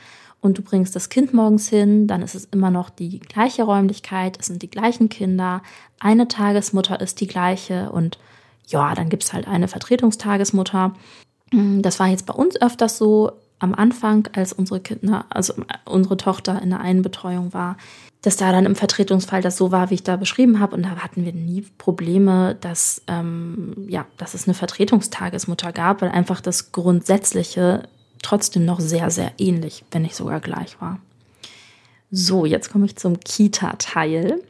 und 0.41 0.57
du 0.57 0.63
bringst 0.63 0.95
das 0.95 1.09
Kind 1.09 1.33
morgens 1.33 1.69
hin, 1.69 2.07
dann 2.07 2.23
ist 2.23 2.33
es 2.33 2.45
immer 2.45 2.71
noch 2.71 2.89
die 2.89 3.19
gleiche 3.19 3.63
Räumlichkeit, 3.63 4.37
es 4.39 4.47
sind 4.47 4.63
die 4.63 4.71
gleichen 4.71 5.07
Kinder, 5.07 5.61
eine 5.99 6.27
Tagesmutter 6.27 6.99
ist 6.99 7.21
die 7.21 7.27
gleiche 7.27 7.91
und 7.91 8.17
ja, 8.71 8.95
dann 8.95 9.09
gibt 9.09 9.23
es 9.23 9.33
halt 9.33 9.47
eine 9.47 9.67
Vertretungstagesmutter. 9.67 10.93
Mm, 11.51 11.81
das 11.81 11.99
war 11.99 12.07
jetzt 12.07 12.25
bei 12.25 12.33
uns 12.33 12.59
öfters 12.61 12.97
so 12.97 13.31
am 13.59 13.75
Anfang, 13.75 14.27
als 14.33 14.53
unsere 14.53 14.79
Kinder, 14.79 15.25
also 15.29 15.53
unsere 15.85 16.17
Tochter 16.17 16.61
in 16.61 16.71
der 16.71 16.79
einen 16.79 17.03
Betreuung 17.03 17.53
war, 17.53 17.77
dass 18.21 18.35
da 18.35 18.51
dann 18.51 18.65
im 18.65 18.75
Vertretungsfall 18.75 19.41
das 19.41 19.57
so 19.57 19.71
war, 19.71 19.89
wie 19.89 19.95
ich 19.95 20.03
da 20.03 20.15
beschrieben 20.15 20.59
habe. 20.59 20.75
Und 20.75 20.83
da 20.83 20.89
hatten 20.97 21.25
wir 21.25 21.33
nie 21.33 21.61
Probleme, 21.77 22.55
dass, 22.61 23.01
ähm, 23.07 23.73
ja, 23.87 24.05
dass 24.17 24.33
es 24.33 24.47
eine 24.47 24.53
Vertretungstagesmutter 24.55 25.71
gab, 25.71 26.01
weil 26.01 26.09
einfach 26.09 26.41
das 26.41 26.71
Grundsätzliche 26.71 27.87
trotzdem 28.21 28.65
noch 28.65 28.79
sehr, 28.79 29.09
sehr 29.09 29.31
ähnlich, 29.37 29.83
wenn 29.91 30.03
nicht 30.03 30.15
sogar 30.15 30.39
gleich 30.39 30.79
war. 30.81 30.99
So, 32.11 32.45
jetzt 32.45 32.71
komme 32.71 32.85
ich 32.85 32.95
zum 32.95 33.19
Kita-Teil. 33.19 34.41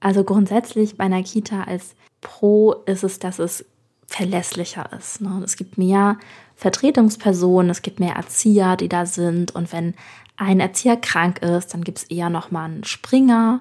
Also 0.00 0.24
grundsätzlich 0.24 0.96
bei 0.96 1.04
einer 1.04 1.22
Kita 1.22 1.64
als 1.64 1.94
Pro 2.20 2.72
ist 2.86 3.04
es, 3.04 3.18
dass 3.18 3.38
es 3.38 3.64
verlässlicher 4.06 4.90
ist. 4.98 5.20
Ne? 5.20 5.42
Es 5.44 5.56
gibt 5.56 5.78
mehr 5.78 6.18
Vertretungspersonen, 6.56 7.70
es 7.70 7.82
gibt 7.82 8.00
mehr 8.00 8.14
Erzieher, 8.14 8.76
die 8.76 8.88
da 8.88 9.06
sind. 9.06 9.54
Und 9.54 9.72
wenn 9.72 9.94
ein 10.36 10.60
Erzieher 10.60 10.96
krank 10.96 11.40
ist, 11.42 11.74
dann 11.74 11.84
gibt 11.84 11.98
es 11.98 12.04
eher 12.04 12.30
nochmal 12.30 12.70
einen 12.70 12.84
Springer, 12.84 13.60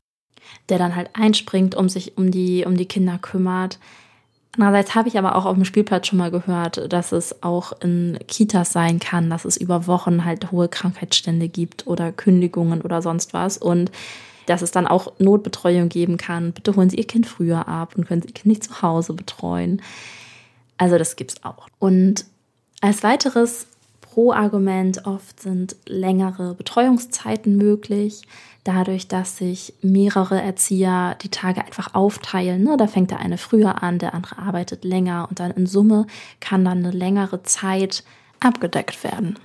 der 0.69 0.77
dann 0.77 0.95
halt 0.95 1.09
einspringt, 1.13 1.75
um 1.75 1.89
sich 1.89 2.17
um 2.17 2.31
die, 2.31 2.65
um 2.65 2.77
die 2.77 2.85
Kinder 2.85 3.19
kümmert. 3.19 3.79
Andererseits 4.55 4.95
habe 4.95 5.07
ich 5.07 5.19
aber 5.19 5.35
auch 5.35 5.45
auf 5.45 5.53
dem 5.53 5.65
Spielplatz 5.65 6.07
schon 6.07 6.17
mal 6.17 6.31
gehört, 6.31 6.91
dass 6.91 7.11
es 7.11 7.43
auch 7.43 7.73
in 7.81 8.17
Kitas 8.27 8.71
sein 8.71 8.99
kann, 8.99 9.29
dass 9.29 9.45
es 9.45 9.57
über 9.57 9.85
Wochen 9.85 10.25
halt 10.25 10.51
hohe 10.51 10.67
Krankheitsstände 10.67 11.47
gibt 11.47 11.85
oder 11.85 12.11
Kündigungen 12.11 12.81
oder 12.81 13.03
sonst 13.03 13.33
was 13.33 13.57
und 13.59 13.91
dass 14.47 14.63
es 14.63 14.71
dann 14.71 14.87
auch 14.87 15.13
Notbetreuung 15.19 15.89
geben 15.89 16.17
kann. 16.17 16.53
Bitte 16.53 16.75
holen 16.75 16.89
Sie 16.89 16.97
Ihr 16.97 17.07
Kind 17.07 17.27
früher 17.27 17.67
ab 17.67 17.93
und 17.95 18.07
können 18.07 18.23
Sie 18.23 18.29
Ihr 18.29 18.33
Kind 18.33 18.47
nicht 18.47 18.63
zu 18.63 18.81
Hause 18.81 19.13
betreuen. 19.13 19.81
Also 20.77 20.97
das 20.97 21.15
gibt 21.15 21.31
es 21.31 21.43
auch. 21.43 21.67
Und 21.79 22.25
als 22.81 23.03
weiteres 23.03 23.67
Pro-Argument 24.01 25.05
oft 25.05 25.39
sind 25.39 25.75
längere 25.85 26.55
Betreuungszeiten 26.55 27.55
möglich 27.55 28.23
dadurch, 28.63 29.07
dass 29.07 29.37
sich 29.37 29.73
mehrere 29.81 30.41
Erzieher 30.41 31.15
die 31.21 31.29
Tage 31.29 31.63
einfach 31.63 31.93
aufteilen. 31.93 32.63
Ne? 32.63 32.75
Da 32.77 32.87
fängt 32.87 33.11
der 33.11 33.19
eine 33.19 33.37
früher 33.37 33.81
an, 33.81 33.99
der 33.99 34.13
andere 34.13 34.39
arbeitet 34.39 34.83
länger 34.83 35.27
und 35.29 35.39
dann 35.39 35.51
in 35.51 35.67
Summe 35.67 36.05
kann 36.39 36.65
dann 36.65 36.79
eine 36.79 36.91
längere 36.91 37.43
Zeit 37.43 38.03
abgedeckt 38.39 39.03
werden. 39.03 39.37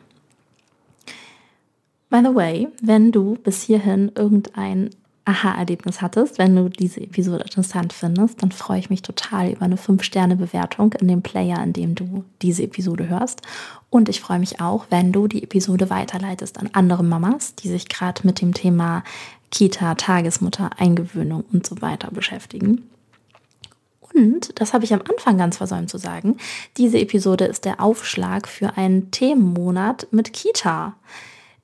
By 2.13 2.21
the 2.23 2.35
way, 2.35 2.69
wenn 2.83 3.11
du 3.11 3.39
bis 3.43 3.63
hierhin 3.63 4.13
irgendein 4.15 4.91
Aha-Erlebnis 5.25 6.03
hattest, 6.03 6.37
wenn 6.37 6.55
du 6.55 6.69
diese 6.69 7.01
Episode 7.01 7.45
interessant 7.45 7.95
findest, 7.95 8.43
dann 8.43 8.53
freue 8.53 8.81
ich 8.81 8.91
mich 8.91 9.01
total 9.01 9.53
über 9.53 9.63
eine 9.63 9.77
5-Sterne-Bewertung 9.77 10.93
in 11.01 11.09
dem 11.09 11.23
Player, 11.23 11.63
in 11.63 11.73
dem 11.73 11.95
du 11.95 12.23
diese 12.43 12.65
Episode 12.65 13.09
hörst. 13.09 13.41
Und 13.89 14.11
ich 14.11 14.21
freue 14.21 14.41
mich 14.41 14.61
auch, 14.61 14.89
wenn 14.91 15.11
du 15.11 15.27
die 15.27 15.43
Episode 15.43 15.89
weiterleitest 15.89 16.59
an 16.59 16.69
andere 16.75 17.03
Mamas, 17.03 17.55
die 17.55 17.69
sich 17.69 17.89
gerade 17.89 18.27
mit 18.27 18.43
dem 18.43 18.53
Thema 18.53 19.05
Kita, 19.51 19.95
Tagesmutter, 19.95 20.69
Eingewöhnung 20.77 21.45
und 21.51 21.67
so 21.67 21.81
weiter 21.81 22.11
beschäftigen. 22.11 22.91
Und, 24.13 24.61
das 24.61 24.75
habe 24.75 24.85
ich 24.85 24.93
am 24.93 25.01
Anfang 25.11 25.39
ganz 25.39 25.57
versäumt 25.57 25.89
zu 25.89 25.97
sagen, 25.97 26.37
diese 26.77 26.99
Episode 26.99 27.47
ist 27.47 27.65
der 27.65 27.81
Aufschlag 27.81 28.49
für 28.49 28.77
einen 28.77 29.11
Themenmonat 29.13 30.09
mit 30.11 30.35
Kita. 30.35 30.95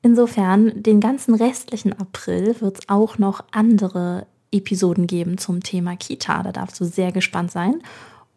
Insofern, 0.02 0.82
den 0.82 1.00
ganzen 1.00 1.34
restlichen 1.34 1.92
April 1.92 2.60
wird 2.60 2.78
es 2.78 2.88
auch 2.88 3.18
noch 3.18 3.44
andere 3.50 4.26
Episoden 4.52 5.06
geben 5.06 5.38
zum 5.38 5.62
Thema 5.62 5.96
Kita. 5.96 6.42
Da 6.42 6.52
darfst 6.52 6.80
du 6.80 6.84
sehr 6.84 7.12
gespannt 7.12 7.50
sein. 7.50 7.82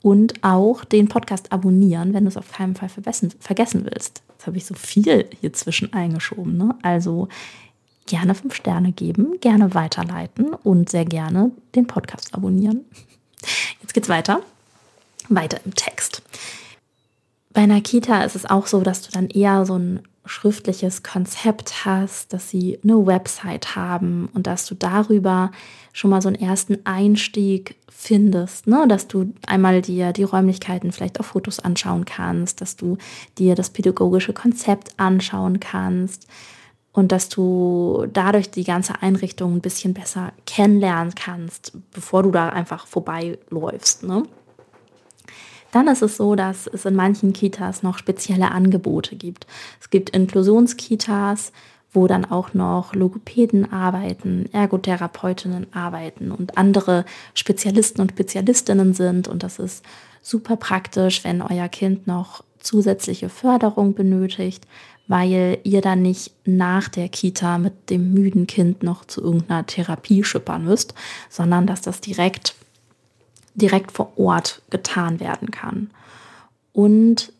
Und 0.01 0.43
auch 0.43 0.83
den 0.83 1.07
Podcast 1.07 1.51
abonnieren, 1.51 2.13
wenn 2.13 2.23
du 2.23 2.29
es 2.29 2.37
auf 2.37 2.51
keinen 2.51 2.75
Fall 2.75 2.89
vergessen, 2.89 3.85
willst. 3.85 4.23
Jetzt 4.29 4.47
habe 4.47 4.57
ich 4.57 4.65
so 4.65 4.73
viel 4.73 5.29
hier 5.39 5.53
zwischen 5.53 5.93
eingeschoben. 5.93 6.57
Ne? 6.57 6.75
Also 6.81 7.27
gerne 8.07 8.33
fünf 8.33 8.55
Sterne 8.55 8.91
geben, 8.91 9.39
gerne 9.41 9.75
weiterleiten 9.75 10.55
und 10.55 10.89
sehr 10.89 11.05
gerne 11.05 11.51
den 11.75 11.85
Podcast 11.85 12.33
abonnieren. 12.33 12.85
Jetzt 13.81 13.93
geht's 13.93 14.09
weiter. 14.09 14.41
Weiter 15.29 15.59
im 15.65 15.75
Text. 15.75 16.23
Bei 17.53 17.61
einer 17.61 17.81
Kita 17.81 18.23
ist 18.23 18.35
es 18.35 18.45
auch 18.45 18.67
so, 18.67 18.81
dass 18.81 19.01
du 19.01 19.11
dann 19.11 19.27
eher 19.27 19.65
so 19.65 19.77
ein 19.77 20.01
schriftliches 20.25 21.03
Konzept 21.03 21.85
hast, 21.85 22.31
dass 22.31 22.49
sie 22.49 22.79
eine 22.83 23.05
Website 23.05 23.75
haben 23.75 24.29
und 24.33 24.47
dass 24.47 24.65
du 24.65 24.75
darüber 24.75 25.51
schon 25.93 26.11
mal 26.11 26.21
so 26.21 26.29
einen 26.29 26.39
ersten 26.39 26.77
Einstieg 26.85 27.75
findest, 27.89 28.67
ne? 28.67 28.85
dass 28.87 29.07
du 29.07 29.33
einmal 29.45 29.81
dir 29.81 30.13
die 30.13 30.23
Räumlichkeiten 30.23 30.91
vielleicht 30.91 31.19
auf 31.19 31.27
Fotos 31.27 31.59
anschauen 31.59 32.05
kannst, 32.05 32.61
dass 32.61 32.75
du 32.75 32.97
dir 33.37 33.55
das 33.55 33.69
pädagogische 33.69 34.33
Konzept 34.33 34.97
anschauen 34.97 35.59
kannst 35.59 36.27
und 36.93 37.11
dass 37.11 37.29
du 37.29 38.05
dadurch 38.11 38.51
die 38.51 38.63
ganze 38.63 39.01
Einrichtung 39.01 39.55
ein 39.55 39.61
bisschen 39.61 39.93
besser 39.93 40.33
kennenlernen 40.45 41.13
kannst, 41.15 41.73
bevor 41.91 42.23
du 42.23 42.31
da 42.31 42.49
einfach 42.49 42.87
vorbeiläufst. 42.87 44.03
Ne? 44.03 44.23
Dann 45.71 45.87
ist 45.87 46.01
es 46.01 46.17
so, 46.17 46.35
dass 46.35 46.67
es 46.67 46.85
in 46.85 46.95
manchen 46.95 47.33
Kitas 47.33 47.83
noch 47.83 47.97
spezielle 47.97 48.51
Angebote 48.51 49.15
gibt. 49.15 49.47
Es 49.79 49.89
gibt 49.89 50.09
Inklusionskitas, 50.11 51.51
wo 51.93 52.07
dann 52.07 52.25
auch 52.25 52.53
noch 52.53 52.93
Logopäden 52.93 53.71
arbeiten, 53.71 54.49
Ergotherapeutinnen 54.53 55.67
arbeiten 55.73 56.31
und 56.31 56.57
andere 56.57 57.05
Spezialisten 57.33 58.01
und 58.01 58.11
Spezialistinnen 58.11 58.93
sind. 58.93 59.27
Und 59.27 59.43
das 59.43 59.59
ist 59.59 59.83
super 60.21 60.55
praktisch, 60.55 61.23
wenn 61.23 61.41
euer 61.41 61.67
Kind 61.67 62.07
noch 62.07 62.43
zusätzliche 62.59 63.29
Förderung 63.29 63.93
benötigt, 63.93 64.65
weil 65.07 65.59
ihr 65.63 65.81
dann 65.81 66.01
nicht 66.01 66.31
nach 66.45 66.87
der 66.87 67.09
Kita 67.09 67.57
mit 67.57 67.89
dem 67.89 68.13
müden 68.13 68.47
Kind 68.47 68.83
noch 68.83 69.03
zu 69.03 69.21
irgendeiner 69.21 69.65
Therapie 69.65 70.23
schippern 70.23 70.63
müsst, 70.63 70.93
sondern 71.29 71.67
dass 71.67 71.81
das 71.81 71.99
direkt 71.99 72.55
direkt 73.55 73.91
vor 73.91 74.13
Ort 74.17 74.61
getan 74.69 75.19
werden 75.19 75.51
kann. 75.51 75.91
Und 76.73 77.33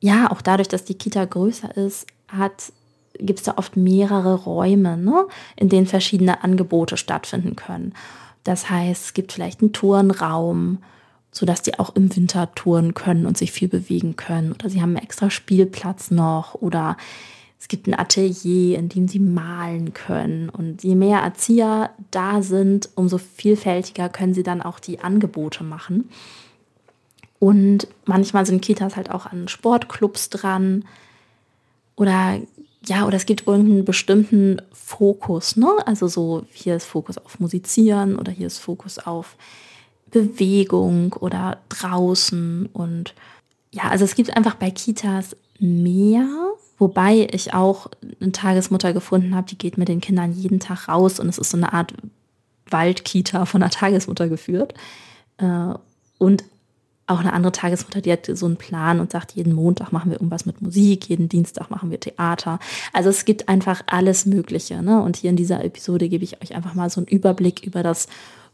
ja, 0.00 0.30
auch 0.30 0.42
dadurch, 0.42 0.68
dass 0.68 0.84
die 0.84 0.94
Kita 0.94 1.24
größer 1.24 1.76
ist, 1.76 2.06
gibt 3.18 3.38
es 3.38 3.44
da 3.44 3.54
oft 3.56 3.76
mehrere 3.76 4.34
Räume, 4.34 4.96
ne, 4.96 5.26
in 5.56 5.68
denen 5.68 5.86
verschiedene 5.86 6.42
Angebote 6.42 6.96
stattfinden 6.96 7.56
können. 7.56 7.94
Das 8.44 8.68
heißt, 8.68 9.04
es 9.04 9.14
gibt 9.14 9.32
vielleicht 9.32 9.60
einen 9.60 9.72
Turnraum, 9.72 10.78
sodass 11.30 11.62
die 11.62 11.78
auch 11.78 11.94
im 11.94 12.14
Winter 12.14 12.52
touren 12.54 12.94
können 12.94 13.26
und 13.26 13.38
sich 13.38 13.52
viel 13.52 13.68
bewegen 13.68 14.16
können. 14.16 14.52
Oder 14.52 14.68
sie 14.68 14.82
haben 14.82 14.96
einen 14.96 15.04
extra 15.04 15.30
Spielplatz 15.30 16.10
noch 16.10 16.54
oder 16.54 16.96
es 17.62 17.68
gibt 17.68 17.86
ein 17.86 17.96
Atelier, 17.96 18.76
in 18.76 18.88
dem 18.88 19.06
sie 19.06 19.20
malen 19.20 19.94
können. 19.94 20.48
Und 20.48 20.82
je 20.82 20.96
mehr 20.96 21.20
Erzieher 21.20 21.90
da 22.10 22.42
sind, 22.42 22.88
umso 22.96 23.18
vielfältiger 23.18 24.08
können 24.08 24.34
sie 24.34 24.42
dann 24.42 24.60
auch 24.60 24.80
die 24.80 24.98
Angebote 24.98 25.62
machen. 25.62 26.10
Und 27.38 27.86
manchmal 28.04 28.46
sind 28.46 28.62
Kitas 28.62 28.96
halt 28.96 29.12
auch 29.12 29.26
an 29.26 29.46
Sportclubs 29.46 30.28
dran. 30.28 30.84
Oder 31.94 32.40
ja, 32.84 33.06
oder 33.06 33.14
es 33.14 33.26
gibt 33.26 33.46
irgendeinen 33.46 33.84
bestimmten 33.84 34.60
Fokus, 34.72 35.56
ne? 35.56 35.70
Also 35.86 36.08
so, 36.08 36.44
hier 36.50 36.74
ist 36.74 36.86
Fokus 36.86 37.16
auf 37.16 37.38
Musizieren 37.38 38.16
oder 38.16 38.32
hier 38.32 38.48
ist 38.48 38.58
Fokus 38.58 38.98
auf 38.98 39.36
Bewegung 40.10 41.12
oder 41.12 41.58
draußen. 41.68 42.68
Und 42.72 43.14
ja, 43.70 43.84
also 43.84 44.04
es 44.04 44.16
gibt 44.16 44.36
einfach 44.36 44.56
bei 44.56 44.72
Kitas 44.72 45.36
mehr 45.62 46.26
Wobei 46.82 47.28
ich 47.30 47.54
auch 47.54 47.86
eine 48.20 48.32
Tagesmutter 48.32 48.92
gefunden 48.92 49.36
habe, 49.36 49.46
die 49.46 49.56
geht 49.56 49.78
mit 49.78 49.86
den 49.86 50.00
Kindern 50.00 50.32
jeden 50.32 50.58
Tag 50.58 50.88
raus 50.88 51.20
und 51.20 51.28
es 51.28 51.38
ist 51.38 51.50
so 51.50 51.56
eine 51.56 51.72
Art 51.72 51.94
Waldkita 52.68 53.44
von 53.44 53.62
einer 53.62 53.70
Tagesmutter 53.70 54.28
geführt. 54.28 54.74
Äh, 55.36 55.74
und 56.18 56.42
auch 57.06 57.20
eine 57.20 57.34
andere 57.34 57.52
Tagesmutter, 57.52 58.00
die 58.00 58.10
hat 58.10 58.26
so 58.26 58.46
einen 58.46 58.56
Plan 58.56 58.98
und 58.98 59.12
sagt, 59.12 59.30
jeden 59.36 59.52
Montag 59.52 59.92
machen 59.92 60.10
wir 60.10 60.16
irgendwas 60.16 60.44
mit 60.44 60.60
Musik, 60.60 61.08
jeden 61.08 61.28
Dienstag 61.28 61.70
machen 61.70 61.92
wir 61.92 62.00
Theater. 62.00 62.58
Also 62.92 63.10
es 63.10 63.24
gibt 63.24 63.48
einfach 63.48 63.84
alles 63.86 64.26
Mögliche. 64.26 64.82
Ne? 64.82 65.00
Und 65.00 65.16
hier 65.16 65.30
in 65.30 65.36
dieser 65.36 65.62
Episode 65.64 66.08
gebe 66.08 66.24
ich 66.24 66.42
euch 66.42 66.52
einfach 66.56 66.74
mal 66.74 66.90
so 66.90 67.00
einen 67.00 67.06
Überblick 67.06 67.64
über 67.64 67.84
das 67.84 68.08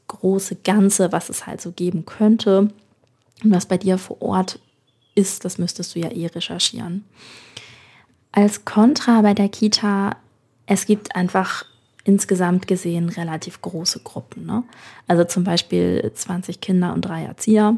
große 0.08 0.56
Ganze, 0.56 1.12
was 1.12 1.30
es 1.30 1.46
halt 1.46 1.62
so 1.62 1.72
geben 1.72 2.04
könnte. 2.04 2.68
Und 3.42 3.52
was 3.52 3.64
bei 3.64 3.78
dir 3.78 3.96
vor 3.96 4.20
Ort 4.20 4.60
ist, 5.18 5.44
das 5.44 5.58
müsstest 5.58 5.94
du 5.94 5.98
ja 5.98 6.10
eh 6.10 6.26
recherchieren. 6.26 7.04
Als 8.30 8.64
Kontra 8.64 9.20
bei 9.22 9.34
der 9.34 9.48
Kita, 9.48 10.16
es 10.66 10.86
gibt 10.86 11.16
einfach 11.16 11.64
insgesamt 12.04 12.68
gesehen 12.68 13.08
relativ 13.08 13.60
große 13.60 14.00
Gruppen. 14.00 14.46
Ne? 14.46 14.62
Also 15.08 15.24
zum 15.24 15.44
Beispiel 15.44 16.10
20 16.14 16.60
Kinder 16.60 16.94
und 16.94 17.02
drei 17.02 17.24
Erzieher. 17.24 17.76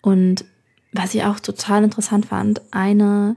Und 0.00 0.44
was 0.92 1.14
ich 1.14 1.24
auch 1.24 1.38
total 1.38 1.84
interessant 1.84 2.26
fand, 2.26 2.60
eine 2.72 3.36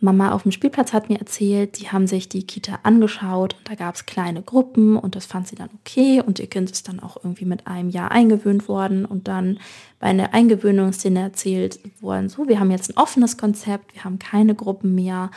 Mama 0.00 0.30
auf 0.30 0.44
dem 0.44 0.52
Spielplatz 0.52 0.92
hat 0.92 1.08
mir 1.08 1.18
erzählt, 1.18 1.80
die 1.80 1.88
haben 1.88 2.06
sich 2.06 2.28
die 2.28 2.46
Kita 2.46 2.80
angeschaut 2.84 3.56
und 3.58 3.68
da 3.68 3.74
gab 3.74 3.96
es 3.96 4.06
kleine 4.06 4.42
Gruppen 4.42 4.96
und 4.96 5.16
das 5.16 5.26
fand 5.26 5.48
sie 5.48 5.56
dann 5.56 5.70
okay 5.80 6.22
und 6.24 6.38
ihr 6.38 6.46
Kind 6.46 6.70
ist 6.70 6.88
dann 6.88 7.00
auch 7.00 7.16
irgendwie 7.16 7.44
mit 7.44 7.66
einem 7.66 7.90
Jahr 7.90 8.12
eingewöhnt 8.12 8.68
worden 8.68 9.04
und 9.04 9.26
dann 9.26 9.58
bei 9.98 10.06
einer 10.06 10.34
Eingewöhnungsszene 10.34 11.20
erzählt 11.20 11.80
worden, 12.00 12.28
so, 12.28 12.46
wir 12.46 12.60
haben 12.60 12.70
jetzt 12.70 12.90
ein 12.90 12.96
offenes 12.96 13.36
Konzept, 13.36 13.94
wir 13.94 14.04
haben 14.04 14.20
keine 14.20 14.54
Gruppen 14.54 14.94
mehr 14.94 15.32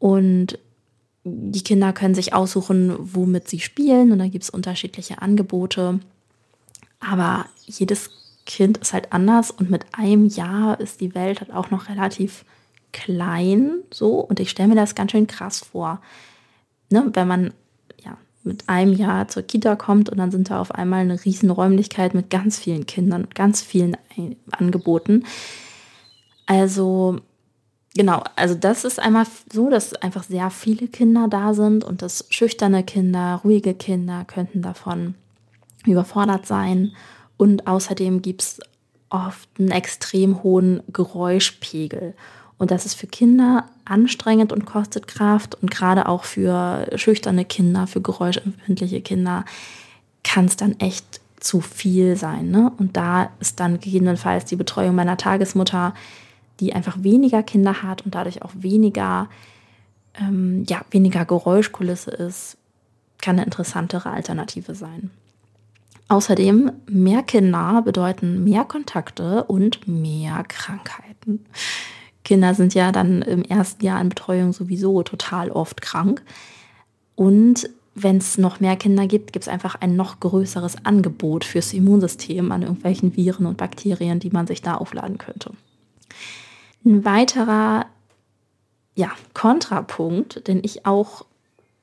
und 0.00 0.58
die 1.22 1.62
Kinder 1.62 1.92
können 1.92 2.14
sich 2.14 2.34
aussuchen, 2.34 2.96
womit 2.98 3.48
sie 3.48 3.60
spielen 3.60 4.10
und 4.10 4.18
da 4.18 4.26
gibt 4.26 4.42
es 4.42 4.50
unterschiedliche 4.50 5.22
Angebote, 5.22 6.00
aber 6.98 7.46
jedes 7.66 8.10
Kind 8.46 8.78
ist 8.78 8.92
halt 8.92 9.12
anders 9.12 9.52
und 9.52 9.70
mit 9.70 9.86
einem 9.92 10.26
Jahr 10.26 10.80
ist 10.80 11.00
die 11.00 11.14
Welt 11.14 11.40
halt 11.40 11.52
auch 11.52 11.70
noch 11.70 11.88
relativ 11.88 12.44
klein 12.92 13.82
so 13.92 14.20
und 14.20 14.40
ich 14.40 14.50
stelle 14.50 14.68
mir 14.68 14.74
das 14.74 14.94
ganz 14.94 15.12
schön 15.12 15.26
krass 15.26 15.60
vor. 15.60 16.00
Ne, 16.90 17.08
wenn 17.12 17.28
man 17.28 17.54
ja 18.02 18.16
mit 18.42 18.68
einem 18.68 18.92
Jahr 18.92 19.28
zur 19.28 19.42
Kita 19.42 19.76
kommt 19.76 20.08
und 20.08 20.18
dann 20.18 20.30
sind 20.30 20.50
da 20.50 20.60
auf 20.60 20.72
einmal 20.72 21.00
eine 21.00 21.24
riesen 21.24 21.50
Räumlichkeit 21.50 22.14
mit 22.14 22.30
ganz 22.30 22.58
vielen 22.58 22.86
Kindern, 22.86 23.28
ganz 23.34 23.62
vielen 23.62 23.96
Angeboten. 24.50 25.24
Also 26.46 27.20
genau, 27.94 28.24
also 28.34 28.54
das 28.54 28.84
ist 28.84 28.98
einmal 28.98 29.26
so, 29.52 29.70
dass 29.70 29.94
einfach 29.94 30.24
sehr 30.24 30.50
viele 30.50 30.88
Kinder 30.88 31.28
da 31.28 31.54
sind 31.54 31.84
und 31.84 32.02
dass 32.02 32.26
schüchterne 32.30 32.82
Kinder, 32.82 33.40
ruhige 33.44 33.74
Kinder 33.74 34.24
könnten 34.26 34.62
davon 34.62 35.14
überfordert 35.86 36.46
sein. 36.46 36.92
Und 37.36 37.66
außerdem 37.66 38.20
gibt 38.20 38.42
es 38.42 38.60
oft 39.10 39.48
einen 39.58 39.70
extrem 39.70 40.42
hohen 40.42 40.82
Geräuschpegel. 40.92 42.14
Und 42.60 42.70
das 42.70 42.84
ist 42.84 42.92
für 42.92 43.06
Kinder 43.06 43.64
anstrengend 43.86 44.52
und 44.52 44.66
kostet 44.66 45.08
Kraft. 45.08 45.54
Und 45.62 45.70
gerade 45.70 46.06
auch 46.06 46.24
für 46.24 46.86
schüchterne 46.96 47.46
Kinder, 47.46 47.86
für 47.86 48.02
geräuschempfindliche 48.02 49.00
Kinder 49.00 49.46
kann 50.24 50.44
es 50.44 50.56
dann 50.56 50.78
echt 50.78 51.22
zu 51.40 51.62
viel 51.62 52.16
sein. 52.16 52.50
Ne? 52.50 52.70
Und 52.76 52.98
da 52.98 53.30
ist 53.40 53.60
dann 53.60 53.80
gegebenenfalls 53.80 54.44
die 54.44 54.56
Betreuung 54.56 54.94
meiner 54.94 55.16
Tagesmutter, 55.16 55.94
die 56.60 56.74
einfach 56.74 57.02
weniger 57.02 57.42
Kinder 57.42 57.82
hat 57.82 58.04
und 58.04 58.14
dadurch 58.14 58.42
auch 58.42 58.52
weniger, 58.54 59.30
ähm, 60.20 60.66
ja, 60.68 60.82
weniger 60.90 61.24
Geräuschkulisse 61.24 62.10
ist, 62.10 62.58
kann 63.22 63.36
eine 63.36 63.46
interessantere 63.46 64.10
Alternative 64.10 64.74
sein. 64.74 65.10
Außerdem, 66.08 66.72
mehr 66.86 67.22
Kinder 67.22 67.80
bedeuten 67.82 68.44
mehr 68.44 68.66
Kontakte 68.66 69.44
und 69.44 69.88
mehr 69.88 70.44
Krankheiten. 70.46 71.46
Kinder 72.24 72.54
sind 72.54 72.74
ja 72.74 72.92
dann 72.92 73.22
im 73.22 73.42
ersten 73.44 73.84
Jahr 73.84 74.00
in 74.00 74.10
Betreuung 74.10 74.52
sowieso 74.52 75.02
total 75.02 75.50
oft 75.50 75.80
krank. 75.80 76.22
Und 77.14 77.68
wenn 77.94 78.18
es 78.18 78.38
noch 78.38 78.60
mehr 78.60 78.76
Kinder 78.76 79.06
gibt, 79.06 79.32
gibt 79.32 79.44
es 79.44 79.48
einfach 79.48 79.74
ein 79.80 79.96
noch 79.96 80.20
größeres 80.20 80.84
Angebot 80.84 81.44
fürs 81.44 81.72
Immunsystem 81.72 82.52
an 82.52 82.62
irgendwelchen 82.62 83.16
Viren 83.16 83.46
und 83.46 83.56
Bakterien, 83.56 84.20
die 84.20 84.30
man 84.30 84.46
sich 84.46 84.62
da 84.62 84.76
aufladen 84.76 85.18
könnte. 85.18 85.52
Ein 86.84 87.04
weiterer 87.04 87.86
ja, 88.94 89.10
Kontrapunkt, 89.34 90.46
den 90.46 90.60
ich 90.62 90.86
auch 90.86 91.24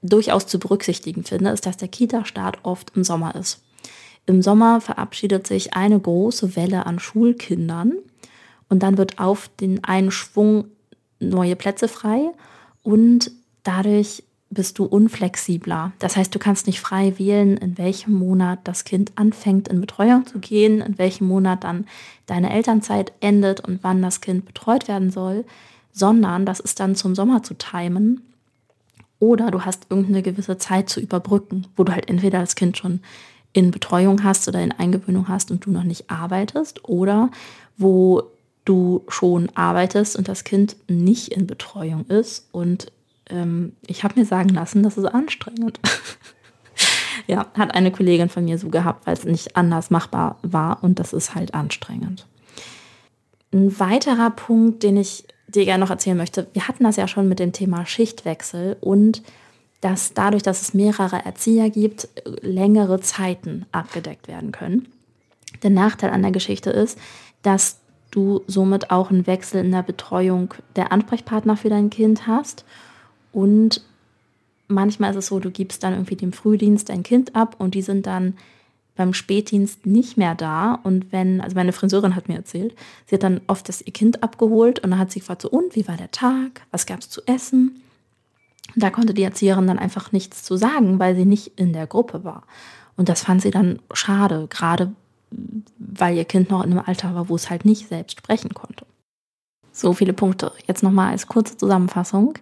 durchaus 0.02 0.48
zu 0.48 0.60
berücksichtigen 0.60 1.24
finde, 1.24 1.52
ist, 1.52 1.66
dass 1.66 1.78
der 1.78 1.88
Kita-Start 1.88 2.60
oft 2.64 2.96
im 2.96 3.04
Sommer 3.04 3.36
ist. 3.36 3.64
Im 4.26 4.42
Sommer 4.42 4.82
verabschiedet 4.82 5.48
sich 5.48 5.74
eine 5.74 6.00
große 6.00 6.56
Welle 6.56 6.86
an 6.86 7.00
Schulkindern 7.00 7.94
und 8.70 8.84
dann 8.84 8.98
wird 8.98 9.20
auf 9.20 9.50
den 9.60 9.84
einen 9.84 10.12
Schwung 10.12 10.66
neue 11.20 11.56
Plätze 11.56 11.88
frei 11.88 12.32
und 12.84 13.32
dadurch 13.64 14.24
bist 14.50 14.80
du 14.80 14.86
unflexibler. 14.86 15.92
Das 16.00 16.16
heißt, 16.16 16.34
du 16.34 16.40
kannst 16.40 16.68
nicht 16.68 16.80
frei 16.80 17.20
wählen, 17.20 17.58
in 17.58 17.78
welchem 17.78 18.14
Monat 18.14 18.60
das 18.64 18.86
Kind 18.86 19.12
anfängt, 19.16 19.68
in 19.68 19.82
Betreuung 19.82 20.26
zu 20.26 20.40
gehen, 20.40 20.82
in 20.82 20.98
welchem 20.98 21.28
Monat 21.28 21.64
dann 21.64 21.86
deine 22.28 22.54
Elternzeit 22.54 23.12
endet 23.20 23.60
und 23.68 23.80
wann 23.84 24.02
das 24.02 24.22
Kind 24.22 24.46
betreut 24.46 24.88
werden 24.88 25.12
soll, 25.12 25.44
sondern 25.92 26.46
das 26.46 26.60
ist 26.60 26.80
dann 26.80 26.96
zum 26.96 27.14
Sommer 27.14 27.44
zu 27.44 27.56
timen. 27.56 28.22
Oder 29.20 29.52
du 29.52 29.66
hast 29.66 29.88
irgendeine 29.90 30.22
gewisse 30.22 30.58
Zeit 30.58 30.90
zu 30.90 31.02
überbrücken, 31.02 31.68
wo 31.76 31.84
du 31.84 31.92
halt 31.92 32.08
entweder 32.08 32.40
das 32.40 32.56
Kind 32.56 32.78
schon 32.78 33.02
in 33.52 33.72
Betreuung 33.72 34.24
hast 34.24 34.48
oder 34.48 34.62
in 34.62 34.72
Eingewöhnung 34.72 35.28
hast 35.28 35.52
und 35.52 35.66
du 35.66 35.72
noch 35.72 35.84
nicht 35.84 36.10
arbeitest, 36.10 36.88
oder 36.88 37.32
wo 37.78 38.24
du 38.68 39.04
schon 39.08 39.50
arbeitest 39.56 40.16
und 40.16 40.28
das 40.28 40.44
Kind 40.44 40.76
nicht 40.88 41.30
in 41.30 41.48
Betreuung 41.48 42.06
ist 42.06 42.48
und 42.52 42.92
ähm, 43.30 43.74
ich 43.86 44.04
habe 44.04 44.20
mir 44.20 44.26
sagen 44.26 44.50
lassen, 44.50 44.84
das 44.84 44.98
ist 44.98 45.06
anstrengend. 45.06 45.80
ja, 47.28 47.48
hat 47.54 47.74
eine 47.74 47.92
Kollegin 47.92 48.30
von 48.30 48.46
mir 48.46 48.58
so 48.58 48.70
gehabt, 48.70 49.08
weil 49.08 49.14
es 49.14 49.26
nicht 49.26 49.56
anders 49.56 49.90
machbar 49.90 50.38
war 50.42 50.84
und 50.84 51.00
das 51.00 51.14
ist 51.14 51.36
halt 51.36 51.54
anstrengend. 51.54 52.28
Ein 53.54 53.80
weiterer 53.80 54.30
Punkt, 54.32 54.84
den 54.84 54.98
ich 54.98 55.26
dir 55.48 55.66
gerne 55.66 55.84
noch 55.84 55.92
erzählen 55.92 56.18
möchte, 56.18 56.48
wir 56.54 56.68
hatten 56.68 56.84
das 56.84 56.98
ja 56.98 57.08
schon 57.08 57.30
mit 57.30 57.40
dem 57.40 57.54
Thema 57.54 57.86
Schichtwechsel 57.86 58.78
und 58.82 59.24
dass 59.82 60.14
dadurch, 60.14 60.44
dass 60.44 60.62
es 60.62 60.74
mehrere 60.74 61.24
Erzieher 61.24 61.70
gibt, 61.70 62.10
längere 62.42 63.00
Zeiten 63.00 63.66
abgedeckt 63.72 64.28
werden 64.28 64.52
können. 64.52 64.88
Der 65.64 65.70
Nachteil 65.70 66.10
an 66.10 66.24
der 66.24 66.32
Geschichte 66.32 66.72
ist, 66.72 66.98
dass 67.42 67.80
du 68.12 68.42
somit 68.48 68.92
auch 68.92 69.10
einen 69.10 69.28
Wechsel 69.28 69.64
in 69.64 69.72
der 69.72 69.84
Betreuung 69.84 70.54
der 70.76 70.92
Ansprechpartner 70.92 71.58
für 71.58 71.70
dein 71.70 71.90
Kind 71.90 72.28
hast 72.28 72.66
und 73.32 73.82
manchmal 74.68 75.12
ist 75.12 75.18
es 75.18 75.28
so, 75.28 75.40
du 75.40 75.52
gibst 75.52 75.84
dann 75.84 75.94
irgendwie 75.94 76.16
dem 76.16 76.34
Frühdienst 76.34 76.90
dein 76.90 77.04
Kind 77.04 77.36
ab 77.36 77.56
und 77.60 77.74
die 77.74 77.82
sind 77.82 78.06
dann 78.06 78.36
beim 78.96 79.14
Spätdienst 79.14 79.86
nicht 79.86 80.18
mehr 80.18 80.36
da. 80.36 80.80
Und 80.84 81.12
wenn, 81.12 81.40
also 81.40 81.56
meine 81.56 81.72
Friseurin 81.72 82.16
hat 82.16 82.28
mir 82.28 82.36
erzählt, 82.36 82.76
sie 83.06 83.16
hat 83.16 83.24
dann 83.24 83.42
oft 83.48 83.70
das 83.70 83.82
ihr 83.82 83.94
Kind 83.94 84.24
abgeholt 84.24 84.80
und 84.80 84.92
dann 84.92 85.00
hat 85.00 85.12
sie 85.12 85.20
gefragt, 85.20 85.44
so, 85.44 85.50
und 85.50 85.76
wie 85.76 85.88
war 85.88 85.98
der 85.98 86.12
Tag? 86.12 86.62
Was 86.72 86.86
gab 86.86 87.00
es 87.00 87.10
zu 87.10 87.22
essen? 87.26 87.82
Und 88.76 88.84
da 88.84 88.90
konnte 88.90 89.14
die 89.14 89.24
Erzieherin 89.24 89.68
dann 89.68 89.80
einfach 89.80 90.12
nichts 90.12 90.44
zu 90.44 90.58
sagen, 90.58 91.00
weil 91.00 91.16
sie 91.16 91.26
nicht 91.26 91.54
in 91.56 91.72
der 91.72 91.88
Gruppe 91.88 92.24
war. 92.24 92.44
Und 92.98 93.08
das 93.08 93.22
fand 93.22 93.42
sie 93.42 93.52
dann 93.52 93.80
schade, 93.94 94.48
gerade 94.50 94.92
weil 95.78 96.16
ihr 96.16 96.26
Kind 96.26 96.50
noch 96.50 96.64
in 96.64 96.72
einem 96.72 96.84
Alter 96.86 97.16
war, 97.16 97.30
wo 97.30 97.36
es 97.36 97.50
halt 97.50 97.66
nicht 97.66 97.88
selbst 97.88 98.18
sprechen 98.18 98.54
konnte. 98.54 98.86
So 99.72 99.94
viele 99.94 100.14
Punkte. 100.14 100.52
Jetzt 100.68 100.84
nochmal 100.84 101.12
als 101.12 101.28
kurze 101.28 101.58
Zusammenfassung. 101.58 102.34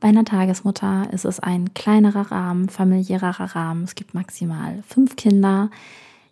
Bei 0.00 0.08
einer 0.08 0.24
Tagesmutter 0.24 1.08
ist 1.12 1.24
es 1.24 1.38
ein 1.38 1.74
kleinerer 1.74 2.32
Rahmen, 2.32 2.68
familiärer 2.68 3.54
Rahmen. 3.54 3.84
Es 3.84 3.94
gibt 3.94 4.14
maximal 4.14 4.82
fünf 4.88 5.16
Kinder. 5.16 5.70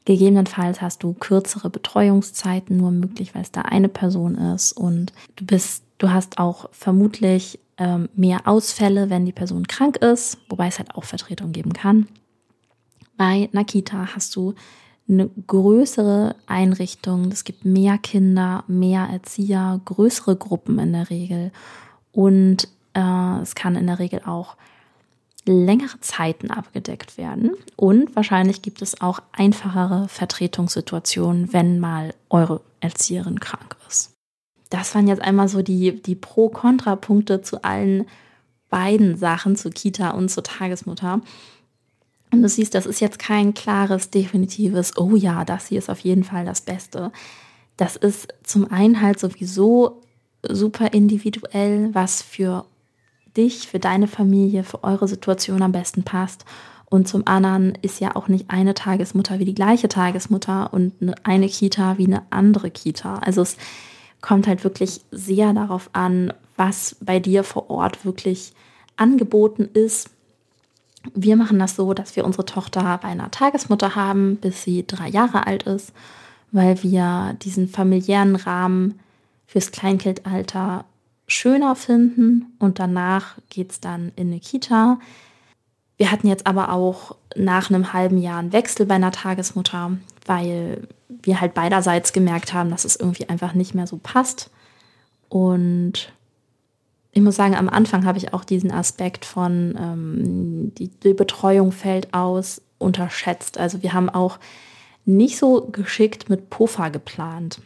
Gegebenenfalls 0.06 0.80
hast 0.80 1.02
du 1.02 1.12
kürzere 1.12 1.68
Betreuungszeiten 1.68 2.78
nur 2.78 2.90
möglich, 2.90 3.34
weil 3.34 3.42
es 3.42 3.52
da 3.52 3.62
eine 3.62 3.90
Person 3.90 4.36
ist. 4.36 4.72
Und 4.72 5.12
du 5.36 5.44
bist, 5.44 5.84
du 5.98 6.10
hast 6.10 6.38
auch 6.38 6.70
vermutlich 6.72 7.60
ähm, 7.76 8.08
mehr 8.14 8.48
Ausfälle, 8.48 9.10
wenn 9.10 9.26
die 9.26 9.32
Person 9.32 9.66
krank 9.66 9.98
ist, 9.98 10.38
wobei 10.48 10.68
es 10.68 10.78
halt 10.78 10.94
auch 10.94 11.04
Vertretung 11.04 11.52
geben 11.52 11.74
kann. 11.74 12.08
Bei 13.18 13.50
Nakita 13.52 14.14
hast 14.14 14.34
du 14.34 14.54
eine 15.08 15.30
größere 15.46 16.36
Einrichtung. 16.46 17.30
Es 17.32 17.44
gibt 17.44 17.64
mehr 17.64 17.98
Kinder, 17.98 18.64
mehr 18.66 19.08
Erzieher, 19.10 19.80
größere 19.84 20.36
Gruppen 20.36 20.78
in 20.78 20.92
der 20.92 21.10
Regel. 21.10 21.50
Und 22.12 22.68
äh, 22.94 23.40
es 23.40 23.54
kann 23.54 23.76
in 23.76 23.86
der 23.86 23.98
Regel 23.98 24.22
auch 24.24 24.56
längere 25.48 25.98
Zeiten 26.00 26.50
abgedeckt 26.50 27.16
werden. 27.16 27.52
Und 27.76 28.14
wahrscheinlich 28.14 28.60
gibt 28.60 28.82
es 28.82 29.00
auch 29.00 29.20
einfachere 29.32 30.08
Vertretungssituationen, 30.08 31.52
wenn 31.52 31.80
mal 31.80 32.14
eure 32.28 32.60
Erzieherin 32.80 33.40
krank 33.40 33.76
ist. 33.88 34.12
Das 34.70 34.94
waren 34.94 35.08
jetzt 35.08 35.22
einmal 35.22 35.48
so 35.48 35.62
die, 35.62 36.02
die 36.02 36.14
Pro-Kontra-Punkte 36.14 37.40
zu 37.40 37.64
allen 37.64 38.06
beiden 38.68 39.16
Sachen, 39.16 39.56
zu 39.56 39.70
Kita 39.70 40.10
und 40.10 40.28
zur 40.28 40.42
Tagesmutter. 40.42 41.22
Und 42.30 42.42
du 42.42 42.48
siehst, 42.48 42.74
das 42.74 42.86
ist 42.86 43.00
jetzt 43.00 43.18
kein 43.18 43.54
klares, 43.54 44.10
definitives, 44.10 44.96
oh 44.96 45.16
ja, 45.16 45.44
das 45.44 45.68
hier 45.68 45.78
ist 45.78 45.90
auf 45.90 46.00
jeden 46.00 46.24
Fall 46.24 46.44
das 46.44 46.60
Beste. 46.60 47.10
Das 47.76 47.96
ist 47.96 48.28
zum 48.42 48.70
einen 48.70 49.00
halt 49.00 49.18
sowieso 49.18 50.02
super 50.42 50.92
individuell, 50.92 51.90
was 51.94 52.22
für 52.22 52.66
dich, 53.36 53.68
für 53.68 53.78
deine 53.78 54.08
Familie, 54.08 54.64
für 54.64 54.84
eure 54.84 55.08
Situation 55.08 55.62
am 55.62 55.72
besten 55.72 56.02
passt. 56.02 56.44
Und 56.90 57.06
zum 57.06 57.26
anderen 57.26 57.76
ist 57.82 58.00
ja 58.00 58.16
auch 58.16 58.28
nicht 58.28 58.46
eine 58.48 58.74
Tagesmutter 58.74 59.38
wie 59.38 59.44
die 59.44 59.54
gleiche 59.54 59.88
Tagesmutter 59.88 60.72
und 60.72 60.94
eine 61.22 61.48
Kita 61.48 61.98
wie 61.98 62.06
eine 62.06 62.22
andere 62.30 62.70
Kita. 62.70 63.16
Also 63.16 63.42
es 63.42 63.56
kommt 64.20 64.46
halt 64.46 64.64
wirklich 64.64 65.02
sehr 65.10 65.52
darauf 65.52 65.90
an, 65.92 66.32
was 66.56 66.96
bei 67.00 67.20
dir 67.20 67.44
vor 67.44 67.70
Ort 67.70 68.04
wirklich 68.04 68.52
angeboten 68.96 69.68
ist. 69.72 70.10
Wir 71.14 71.36
machen 71.36 71.58
das 71.58 71.76
so, 71.76 71.94
dass 71.94 72.16
wir 72.16 72.24
unsere 72.24 72.44
Tochter 72.44 72.98
bei 73.02 73.08
einer 73.08 73.30
Tagesmutter 73.30 73.94
haben, 73.94 74.36
bis 74.36 74.62
sie 74.62 74.86
drei 74.86 75.08
Jahre 75.08 75.46
alt 75.46 75.62
ist, 75.64 75.92
weil 76.50 76.82
wir 76.82 77.36
diesen 77.42 77.68
familiären 77.68 78.36
Rahmen 78.36 78.98
fürs 79.46 79.70
Kleinkindalter 79.70 80.84
schöner 81.26 81.76
finden 81.76 82.54
und 82.58 82.78
danach 82.78 83.36
geht 83.50 83.72
es 83.72 83.80
dann 83.80 84.12
in 84.16 84.28
eine 84.28 84.40
Kita. 84.40 84.98
Wir 85.98 86.10
hatten 86.10 86.26
jetzt 86.26 86.46
aber 86.46 86.72
auch 86.72 87.16
nach 87.36 87.70
einem 87.70 87.92
halben 87.92 88.18
Jahr 88.18 88.38
einen 88.38 88.52
Wechsel 88.52 88.86
bei 88.86 88.94
einer 88.94 89.12
Tagesmutter, 89.12 89.98
weil 90.26 90.88
wir 91.08 91.40
halt 91.40 91.54
beiderseits 91.54 92.12
gemerkt 92.12 92.52
haben, 92.52 92.70
dass 92.70 92.84
es 92.84 92.96
irgendwie 92.96 93.28
einfach 93.28 93.54
nicht 93.54 93.74
mehr 93.74 93.86
so 93.86 93.98
passt. 94.02 94.50
Und 95.28 96.12
ich 97.18 97.24
muss 97.24 97.34
sagen, 97.34 97.56
am 97.56 97.68
Anfang 97.68 98.04
habe 98.04 98.16
ich 98.16 98.32
auch 98.32 98.44
diesen 98.44 98.70
Aspekt 98.70 99.24
von 99.24 99.74
ähm, 99.76 100.72
die, 100.78 100.86
die 100.86 101.14
Betreuung 101.14 101.72
fällt 101.72 102.14
aus 102.14 102.62
unterschätzt. 102.78 103.58
Also 103.58 103.82
wir 103.82 103.92
haben 103.92 104.08
auch 104.08 104.38
nicht 105.04 105.36
so 105.36 105.68
geschickt 105.72 106.30
mit 106.30 106.48
Puffer 106.48 106.90
geplant. 106.90 107.60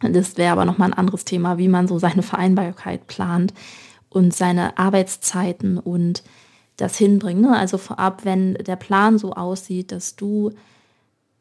Das 0.00 0.38
wäre 0.38 0.52
aber 0.52 0.64
nochmal 0.64 0.88
ein 0.88 0.98
anderes 0.98 1.26
Thema, 1.26 1.58
wie 1.58 1.68
man 1.68 1.88
so 1.88 1.98
seine 1.98 2.22
Vereinbarkeit 2.22 3.06
plant 3.06 3.52
und 4.08 4.32
seine 4.32 4.78
Arbeitszeiten 4.78 5.76
und 5.76 6.22
das 6.78 6.96
hinbringen. 6.96 7.42
Ne? 7.42 7.58
Also 7.58 7.76
vorab, 7.76 8.24
wenn 8.24 8.54
der 8.54 8.76
Plan 8.76 9.18
so 9.18 9.34
aussieht, 9.34 9.92
dass 9.92 10.16
du 10.16 10.52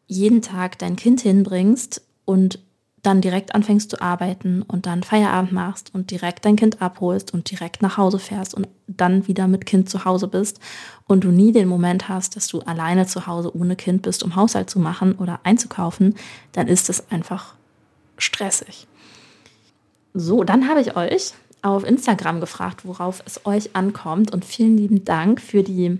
jeden 0.08 0.41
Tag 0.41 0.78
dein 0.78 0.97
Kind 0.97 1.21
hinbringst 1.21 2.02
und 2.25 2.60
dann 3.02 3.22
direkt 3.22 3.56
anfängst 3.56 3.90
zu 3.90 4.02
arbeiten 4.02 4.62
und 4.62 4.86
dann 4.86 5.04
Feierabend 5.04 5.52
machst 5.52 5.94
und 5.94 6.12
direkt 6.12 6.46
dein 6.46 6.56
Kind 6.56 6.82
abholst 6.82 7.34
und 7.34 7.50
direkt 7.50 7.82
nach 7.82 7.98
Hause 7.98 8.20
fährst 8.20 8.54
und 8.54 8.68
dann 8.88 9.28
wieder 9.28 9.48
mit 9.48 9.66
Kind 9.66 9.90
zu 9.90 10.06
Hause 10.06 10.28
bist 10.28 10.60
und 11.08 11.24
du 11.24 11.30
nie 11.30 11.52
den 11.52 11.68
Moment 11.68 12.10
hast, 12.10 12.36
dass 12.36 12.48
du 12.48 12.60
alleine 12.62 13.06
zu 13.08 13.28
Hause 13.28 13.56
ohne 13.56 13.76
Kind 13.76 14.02
bist, 14.02 14.24
um 14.24 14.36
Haushalt 14.36 14.70
zu 14.70 14.80
machen 14.80 15.14
oder 15.14 15.40
einzukaufen, 15.44 16.16
dann 16.52 16.68
ist 16.68 16.90
es 16.90 17.10
einfach 17.12 17.56
stressig. 18.18 18.88
So, 20.14 20.44
dann 20.44 20.68
habe 20.68 20.82
ich 20.82 20.96
euch 20.96 21.34
auf 21.62 21.84
Instagram 21.84 22.40
gefragt, 22.40 22.86
worauf 22.86 23.22
es 23.26 23.46
euch 23.46 23.76
ankommt. 23.76 24.34
Und 24.34 24.46
vielen 24.46 24.78
lieben 24.78 25.06
Dank 25.06 25.42
für 25.42 25.64
die 25.64 26.00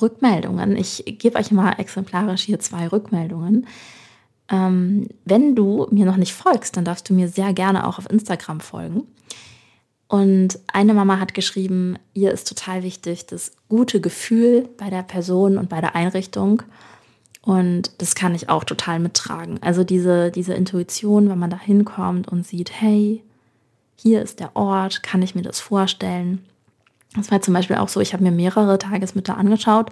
Rückmeldungen. 0.00 0.76
Ich 0.76 1.04
gebe 1.18 1.38
euch 1.38 1.50
mal 1.50 1.72
exemplarisch 1.78 2.42
hier 2.42 2.58
zwei 2.60 2.88
Rückmeldungen. 2.88 3.66
Ähm, 4.48 5.08
wenn 5.24 5.54
du 5.54 5.86
mir 5.90 6.04
noch 6.04 6.16
nicht 6.16 6.34
folgst, 6.34 6.76
dann 6.76 6.84
darfst 6.84 7.08
du 7.08 7.14
mir 7.14 7.28
sehr 7.28 7.52
gerne 7.52 7.86
auch 7.86 7.98
auf 7.98 8.10
Instagram 8.10 8.60
folgen. 8.60 9.06
Und 10.08 10.58
eine 10.70 10.92
Mama 10.92 11.18
hat 11.18 11.32
geschrieben, 11.32 11.96
ihr 12.12 12.32
ist 12.32 12.46
total 12.46 12.82
wichtig 12.82 13.26
das 13.26 13.52
gute 13.70 14.00
Gefühl 14.00 14.68
bei 14.76 14.90
der 14.90 15.02
Person 15.02 15.56
und 15.56 15.70
bei 15.70 15.80
der 15.80 15.96
Einrichtung. 15.96 16.62
Und 17.40 17.90
das 17.98 18.14
kann 18.14 18.34
ich 18.34 18.48
auch 18.48 18.64
total 18.64 19.00
mittragen. 19.00 19.58
Also 19.62 19.84
diese, 19.84 20.30
diese 20.30 20.52
Intuition, 20.54 21.30
wenn 21.30 21.38
man 21.38 21.50
da 21.50 21.58
hinkommt 21.58 22.28
und 22.28 22.46
sieht, 22.46 22.70
hey, 22.78 23.24
hier 23.96 24.20
ist 24.20 24.38
der 24.38 24.54
Ort, 24.54 25.02
kann 25.02 25.22
ich 25.22 25.34
mir 25.34 25.42
das 25.42 25.60
vorstellen? 25.60 26.44
Das 27.16 27.30
war 27.30 27.40
zum 27.42 27.54
Beispiel 27.54 27.76
auch 27.76 27.88
so, 27.88 28.00
ich 28.00 28.12
habe 28.12 28.22
mir 28.22 28.32
mehrere 28.32 28.78
Tagesmütter 28.78 29.36
angeschaut 29.36 29.90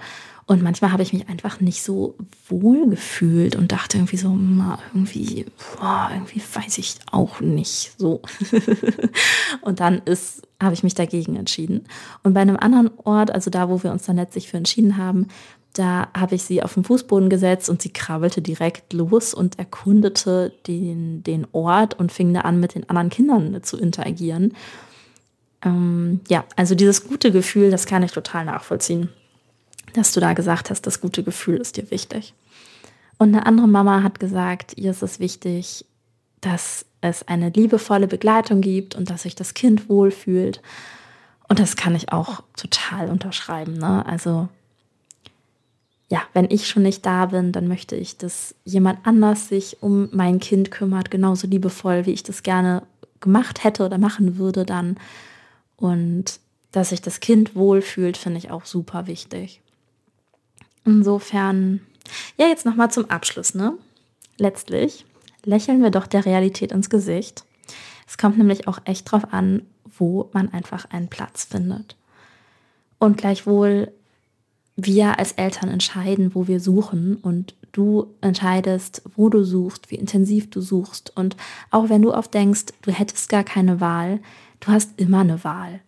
und 0.50 0.64
manchmal 0.64 0.90
habe 0.90 1.04
ich 1.04 1.12
mich 1.12 1.28
einfach 1.28 1.60
nicht 1.60 1.80
so 1.80 2.16
wohl 2.48 2.90
gefühlt 2.90 3.54
und 3.54 3.70
dachte 3.70 3.98
irgendwie 3.98 4.16
so, 4.16 4.36
irgendwie, 4.92 5.46
boah, 5.78 6.10
irgendwie 6.12 6.42
weiß 6.54 6.78
ich 6.78 6.96
auch 7.12 7.40
nicht 7.40 7.92
so. 7.96 8.20
und 9.60 9.78
dann 9.78 10.02
ist, 10.06 10.42
habe 10.60 10.74
ich 10.74 10.82
mich 10.82 10.94
dagegen 10.94 11.36
entschieden. 11.36 11.84
Und 12.24 12.34
bei 12.34 12.40
einem 12.40 12.56
anderen 12.56 12.90
Ort, 13.04 13.30
also 13.30 13.48
da, 13.48 13.68
wo 13.68 13.84
wir 13.84 13.92
uns 13.92 14.06
dann 14.06 14.16
letztlich 14.16 14.48
für 14.48 14.56
entschieden 14.56 14.96
haben, 14.96 15.28
da 15.74 16.08
habe 16.18 16.34
ich 16.34 16.42
sie 16.42 16.64
auf 16.64 16.74
den 16.74 16.82
Fußboden 16.82 17.30
gesetzt 17.30 17.70
und 17.70 17.80
sie 17.80 17.92
krabbelte 17.92 18.42
direkt 18.42 18.92
los 18.92 19.32
und 19.32 19.56
erkundete 19.56 20.52
den, 20.66 21.22
den 21.22 21.46
Ort 21.52 21.94
und 21.94 22.10
fing 22.10 22.34
da 22.34 22.40
an, 22.40 22.58
mit 22.58 22.74
den 22.74 22.90
anderen 22.90 23.10
Kindern 23.10 23.62
zu 23.62 23.78
interagieren. 23.78 24.54
Ähm, 25.64 26.22
ja, 26.28 26.44
also 26.56 26.74
dieses 26.74 27.06
gute 27.06 27.30
Gefühl, 27.30 27.70
das 27.70 27.86
kann 27.86 28.02
ich 28.02 28.10
total 28.10 28.46
nachvollziehen, 28.46 29.10
dass 29.94 30.12
du 30.12 30.20
da 30.20 30.32
gesagt 30.32 30.70
hast, 30.70 30.86
das 30.86 31.00
gute 31.00 31.22
Gefühl 31.22 31.56
ist 31.56 31.76
dir 31.76 31.90
wichtig. 31.90 32.34
Und 33.18 33.34
eine 33.34 33.46
andere 33.46 33.68
Mama 33.68 34.02
hat 34.02 34.20
gesagt, 34.20 34.76
ihr 34.76 34.90
ist 34.92 35.02
es 35.02 35.20
wichtig, 35.20 35.84
dass 36.40 36.86
es 37.00 37.26
eine 37.28 37.50
liebevolle 37.50 38.06
Begleitung 38.06 38.60
gibt 38.60 38.94
und 38.94 39.10
dass 39.10 39.22
sich 39.22 39.34
das 39.34 39.54
Kind 39.54 39.88
wohlfühlt. 39.88 40.62
Und 41.48 41.58
das 41.58 41.76
kann 41.76 41.94
ich 41.94 42.12
auch 42.12 42.42
total 42.56 43.10
unterschreiben. 43.10 43.74
Ne? 43.74 44.04
Also 44.06 44.48
ja, 46.08 46.22
wenn 46.32 46.50
ich 46.50 46.66
schon 46.66 46.82
nicht 46.82 47.06
da 47.06 47.26
bin, 47.26 47.52
dann 47.52 47.68
möchte 47.68 47.94
ich, 47.94 48.16
dass 48.16 48.54
jemand 48.64 49.06
anders 49.06 49.48
sich 49.48 49.82
um 49.82 50.08
mein 50.12 50.40
Kind 50.40 50.70
kümmert, 50.70 51.10
genauso 51.10 51.46
liebevoll, 51.46 52.04
wie 52.06 52.12
ich 52.12 52.22
das 52.22 52.42
gerne 52.42 52.82
gemacht 53.20 53.64
hätte 53.64 53.84
oder 53.84 53.98
machen 53.98 54.36
würde 54.36 54.64
dann. 54.64 54.96
Und 55.76 56.40
dass 56.72 56.90
sich 56.90 57.00
das 57.00 57.20
Kind 57.20 57.54
wohlfühlt, 57.54 58.16
finde 58.16 58.38
ich 58.38 58.50
auch 58.50 58.64
super 58.64 59.06
wichtig. 59.06 59.60
Insofern, 60.90 61.80
ja, 62.36 62.48
jetzt 62.48 62.66
nochmal 62.66 62.90
zum 62.90 63.08
Abschluss, 63.10 63.54
ne? 63.54 63.74
Letztlich 64.38 65.06
lächeln 65.44 65.82
wir 65.82 65.90
doch 65.90 66.08
der 66.08 66.26
Realität 66.26 66.72
ins 66.72 66.90
Gesicht. 66.90 67.44
Es 68.08 68.18
kommt 68.18 68.38
nämlich 68.38 68.66
auch 68.66 68.80
echt 68.84 69.10
drauf 69.10 69.32
an, 69.32 69.62
wo 69.98 70.28
man 70.32 70.52
einfach 70.52 70.86
einen 70.90 71.08
Platz 71.08 71.44
findet. 71.44 71.96
Und 72.98 73.16
gleichwohl 73.16 73.92
wir 74.74 75.18
als 75.18 75.32
Eltern 75.32 75.68
entscheiden, 75.70 76.34
wo 76.34 76.48
wir 76.48 76.58
suchen 76.58 77.16
und 77.16 77.54
du 77.70 78.08
entscheidest, 78.20 79.02
wo 79.14 79.28
du 79.28 79.44
suchst, 79.44 79.90
wie 79.92 79.96
intensiv 79.96 80.50
du 80.50 80.60
suchst. 80.60 81.16
Und 81.16 81.36
auch 81.70 81.88
wenn 81.88 82.02
du 82.02 82.12
oft 82.12 82.34
denkst, 82.34 82.66
du 82.82 82.90
hättest 82.90 83.28
gar 83.28 83.44
keine 83.44 83.80
Wahl, 83.80 84.20
du 84.58 84.72
hast 84.72 84.98
immer 84.98 85.20
eine 85.20 85.44
Wahl. 85.44 85.80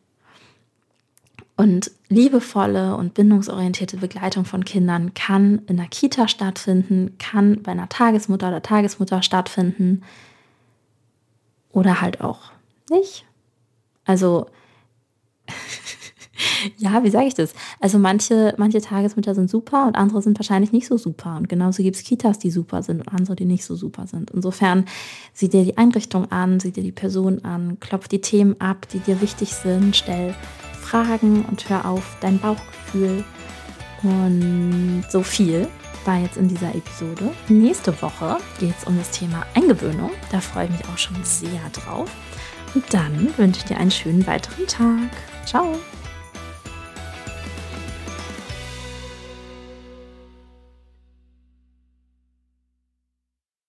Und 1.57 1.91
liebevolle 2.09 2.97
und 2.97 3.15
bindungsorientierte 3.15 3.99
Begleitung 3.99 4.45
von 4.45 4.65
Kindern 4.65 5.15
kann 5.15 5.63
in 5.67 5.77
der 5.77 5.87
Kita 5.87 6.27
stattfinden, 6.27 7.17
kann 7.19 7.63
bei 7.63 7.73
einer 7.73 7.89
Tagesmutter 7.89 8.49
oder 8.49 8.63
Tagesmutter 8.63 9.23
stattfinden 9.23 10.03
oder 11.71 12.01
halt 12.01 12.21
auch 12.21 12.53
nicht. 12.91 13.25
Also 14.05 14.47
ja, 16.79 17.03
wie 17.05 17.11
sage 17.11 17.27
ich 17.27 17.35
das? 17.35 17.55
Also 17.81 17.99
manche, 17.99 18.55
manche 18.57 18.81
Tagesmütter 18.81 19.35
sind 19.35 19.51
super 19.51 19.87
und 19.87 19.97
andere 19.97 20.23
sind 20.23 20.39
wahrscheinlich 20.39 20.73
nicht 20.73 20.87
so 20.87 20.97
super. 20.97 21.37
Und 21.37 21.49
genauso 21.49 21.83
gibt 21.83 21.97
es 21.97 22.05
Kitas, 22.05 22.39
die 22.39 22.51
super 22.51 22.83
sind 22.83 23.01
und 23.01 23.09
andere, 23.09 23.37
die 23.37 23.45
nicht 23.45 23.65
so 23.65 23.77
super 23.77 24.07
sind. 24.07 24.31
Insofern 24.31 24.87
sieh 25.33 25.49
dir 25.49 25.65
die 25.65 25.77
Einrichtung 25.77 26.31
an, 26.31 26.61
sieh 26.61 26.73
dir 26.73 26.83
die 26.83 26.93
Person 26.93 27.45
an, 27.45 27.79
klopf 27.81 28.09
die 28.09 28.21
Themen 28.21 28.61
ab, 28.61 28.89
die 28.93 29.01
dir 29.01 29.21
wichtig 29.21 29.55
sind, 29.55 29.97
stell 29.97 30.35
Fragen 30.93 31.47
und 31.47 31.71
hör 31.71 31.87
auf 31.87 32.19
dein 32.21 32.39
Bauchgefühl. 32.39 33.25
Und 34.03 35.05
so 35.09 35.23
viel 35.23 35.67
war 36.05 36.19
jetzt 36.19 36.37
in 36.37 36.49
dieser 36.49 36.75
Episode. 36.75 37.33
Nächste 37.49 38.03
Woche 38.03 38.37
geht 38.61 38.75
es 38.79 38.85
um 38.85 38.99
das 38.99 39.11
Thema 39.11 39.47
Eingewöhnung. 39.55 40.11
Da 40.31 40.41
freue 40.41 40.67
ich 40.67 40.73
mich 40.73 40.85
auch 40.93 40.99
schon 40.99 41.17
sehr 41.25 41.63
drauf. 41.73 42.11
Und 42.75 42.85
dann 42.93 43.33
wünsche 43.39 43.61
ich 43.61 43.65
dir 43.65 43.79
einen 43.79 43.91
schönen 43.91 44.27
weiteren 44.27 44.67
Tag. 44.67 45.11
Ciao! 45.47 45.79